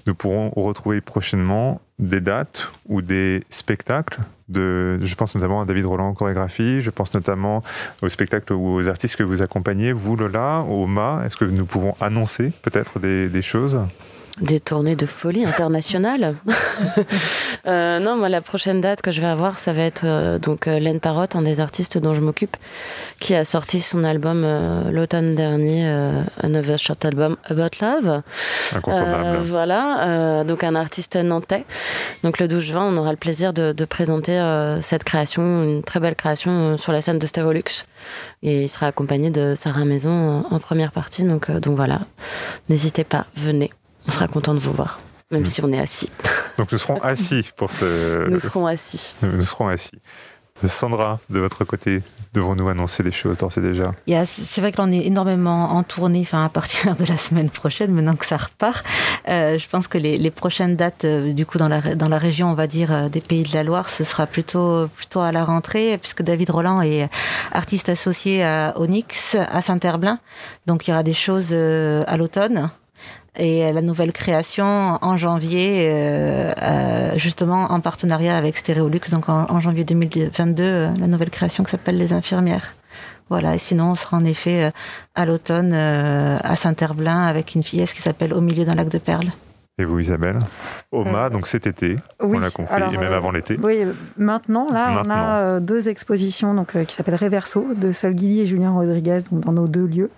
[0.08, 4.18] nous pourrons retrouver prochainement des dates ou des spectacles.
[4.52, 7.62] Je pense notamment à David Roland en chorégraphie, je pense notamment
[8.02, 11.22] aux spectacles ou aux artistes que vous accompagnez, vous Lola, au MA.
[11.24, 13.78] Est-ce que nous pouvons annoncer peut-être des choses?
[14.40, 16.36] Des tournées de folie internationale.
[17.68, 20.66] Euh, non, moi, la prochaine date que je vais avoir, ça va être euh, donc
[20.66, 22.56] euh, Len Parotte, un des artistes dont je m'occupe,
[23.20, 28.22] qui a sorti son album euh, l'automne dernier, euh, Another Short Album About Love.
[28.74, 29.24] Incontournable.
[29.24, 30.08] Euh, voilà,
[30.40, 31.64] euh, donc un artiste nantais.
[32.24, 35.84] Donc le 12 juin, on aura le plaisir de, de présenter euh, cette création, une
[35.84, 37.84] très belle création euh, sur la scène de Stérolux.
[38.42, 41.22] Et il sera accompagné de Sarah Maison en, en première partie.
[41.22, 42.00] Donc, euh, donc voilà,
[42.68, 43.70] n'hésitez pas, venez.
[44.08, 45.00] On sera content de vous voir,
[45.30, 46.10] même si on est assis.
[46.58, 48.28] Donc nous serons assis pour ce.
[48.28, 49.14] Nous serons assis.
[49.22, 49.98] Nous serons assis.
[50.68, 52.02] Sandra, de votre côté,
[52.34, 53.94] devons-nous annoncer des choses d'ores et déjà?
[54.06, 57.04] Il y a- C'est vrai que l'on est énormément en tournée enfin, à partir de
[57.04, 58.84] la semaine prochaine, maintenant que ça repart.
[59.28, 62.18] Euh, je pense que les, les prochaines dates, euh, du coup, dans la, dans la
[62.18, 65.32] région, on va dire, euh, des Pays de la Loire, ce sera plutôt, plutôt à
[65.32, 67.08] la rentrée, puisque David Roland est
[67.50, 70.20] artiste associé à Onyx, à Saint-Herblain.
[70.66, 72.70] Donc, il y aura des choses euh, à l'automne.
[73.38, 79.46] Et la nouvelle création en janvier, euh, euh, justement en partenariat avec Stéréolux, donc en,
[79.48, 82.74] en janvier 2022, euh, la nouvelle création qui s'appelle Les Infirmières.
[83.30, 84.70] Voilà, et sinon on sera en effet euh,
[85.14, 88.98] à l'automne euh, à Saint-Herblain avec une pièce qui s'appelle Au milieu d'un lac de
[88.98, 89.30] perles.
[89.78, 90.38] Et vous, Isabelle
[90.90, 93.58] Oma, Euh, donc cet été, Oui, on l'a compris, alors, et même euh, avant l'été.
[93.62, 93.78] Oui,
[94.18, 98.42] maintenant, là, on a euh, deux expositions donc, euh, qui s'appellent Reverso de Sol Guilly
[98.42, 100.10] et Julien Rodriguez donc, dans nos deux lieux,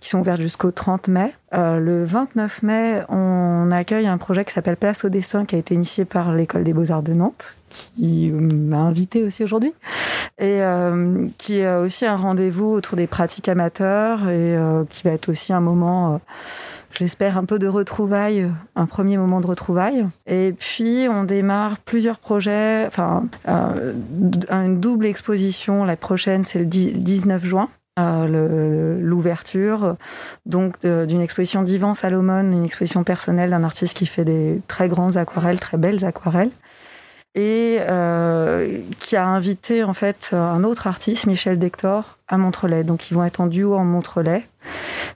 [0.00, 1.34] qui sont ouverts jusqu'au 30 mai.
[1.52, 5.58] Euh, le 29 mai, on accueille un projet qui s'appelle Place au dessin, qui a
[5.58, 9.74] été initié par l'École des Beaux-Arts de Nantes, qui m'a invité aussi aujourd'hui,
[10.38, 14.56] et euh, qui est aussi un rendez-vous autour des pratiques amateurs, et
[14.88, 16.18] qui va être aussi un moment...
[16.96, 20.06] euh, J'espère un peu de retrouvailles, un premier moment de retrouvailles.
[20.26, 23.94] Et puis, on démarre plusieurs projets, enfin, euh,
[24.50, 25.84] une double exposition.
[25.84, 27.68] La prochaine, c'est le 10 19 juin.
[27.98, 29.96] euh, l'ouverture
[30.44, 35.16] donc d'une exposition d'Ivan Salomon, une exposition personnelle d'un artiste qui fait des très grandes
[35.16, 36.50] aquarelles, très belles aquarelles,
[37.36, 42.82] et euh, qui a invité en fait un autre artiste, Michel Dector, à Montrelais.
[42.82, 44.48] Donc ils vont être en duo en Montrelais,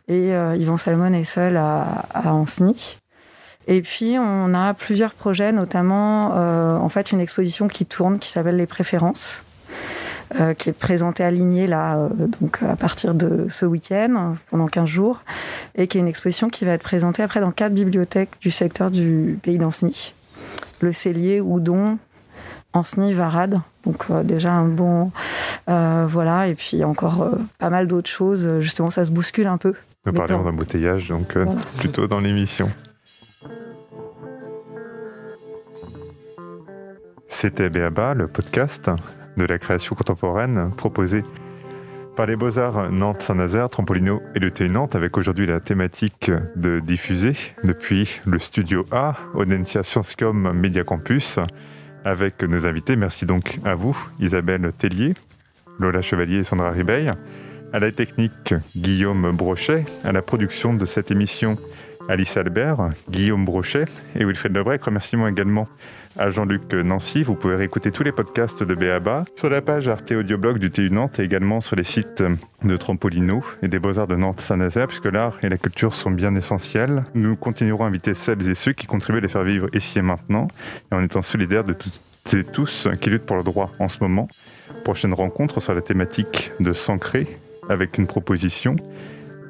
[0.07, 2.99] et euh, Yvan Salomon est seul à, à Ancenis.
[3.67, 8.29] Et puis on a plusieurs projets, notamment euh, en fait une exposition qui tourne, qui
[8.29, 9.43] s'appelle Les Préférences,
[10.39, 12.09] euh, qui est présentée à Ligné là,
[12.41, 15.23] donc à partir de ce week-end pendant 15 jours,
[15.75, 18.91] et qui est une exposition qui va être présentée après dans quatre bibliothèques du secteur
[18.91, 20.13] du pays d'Ancenis,
[20.81, 21.99] le Cellier, Oudon,
[22.73, 23.61] Ancenis, Varade.
[23.85, 25.11] Donc euh, déjà un bon
[25.69, 28.61] euh, voilà, et puis encore euh, pas mal d'autres choses.
[28.61, 29.75] Justement, ça se bouscule un peu.
[30.07, 31.37] Nous parlions d'embouteillage, donc
[31.77, 32.71] plutôt dans l'émission.
[37.29, 38.91] C'était Béaba, le podcast
[39.37, 41.23] de la création contemporaine proposé
[42.17, 47.35] par les Beaux-Arts Nantes-Saint-Nazaire, Trampolino et le TU Nantes, avec aujourd'hui la thématique de diffuser
[47.65, 51.39] depuis le studio A, Audencia Sciencecom Media Campus,
[52.05, 52.97] avec nos invités.
[52.97, 55.15] Merci donc à vous, Isabelle Tellier,
[55.79, 57.13] Lola Chevalier et Sandra Ribeil.
[57.73, 59.85] À la technique, Guillaume Brochet.
[60.05, 61.57] À la production de cette émission,
[62.11, 63.85] Alice Albert, Guillaume Brochet
[64.17, 64.83] et Wilfred Lebrec.
[64.83, 65.69] Remerciements également
[66.19, 67.23] à Jean-Luc Nancy.
[67.23, 70.91] Vous pouvez réécouter tous les podcasts de Béaba sur la page Arte Audioblog du TU
[70.91, 72.25] Nantes et également sur les sites
[72.65, 77.05] de Trampolino et des Beaux-Arts de Nantes-Saint-Nazaire, puisque l'art et la culture sont bien essentiels.
[77.15, 80.03] Nous continuerons à inviter celles et ceux qui contribuent à les faire vivre ici et
[80.03, 80.49] maintenant,
[80.91, 82.01] et en étant solidaires de toutes
[82.35, 84.27] et tous qui luttent pour le droit en ce moment.
[84.83, 87.29] Prochaine rencontre sur la thématique de s'ancrer
[87.69, 88.75] avec une proposition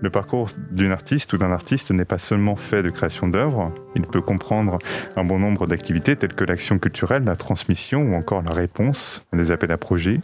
[0.03, 4.03] le parcours d'une artiste ou d'un artiste n'est pas seulement fait de création d'œuvres, il
[4.03, 4.79] peut comprendre
[5.17, 9.37] un bon nombre d'activités telles que l'action culturelle, la transmission ou encore la réponse à
[9.37, 10.21] des appels à projets.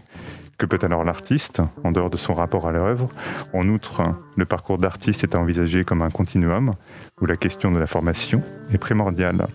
[0.59, 3.11] Que peut alors l'artiste, en dehors de son rapport à l'œuvre?
[3.53, 4.03] En outre,
[4.37, 6.73] le parcours d'artiste est à envisager comme un continuum
[7.21, 9.49] où la question de la formation est primordiale.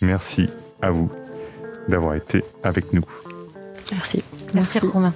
[0.00, 0.48] Merci
[0.80, 1.10] à vous
[1.88, 3.04] d'avoir été avec nous.
[3.90, 4.22] Merci.
[4.54, 4.78] Merci, Merci.
[4.86, 5.12] Romain.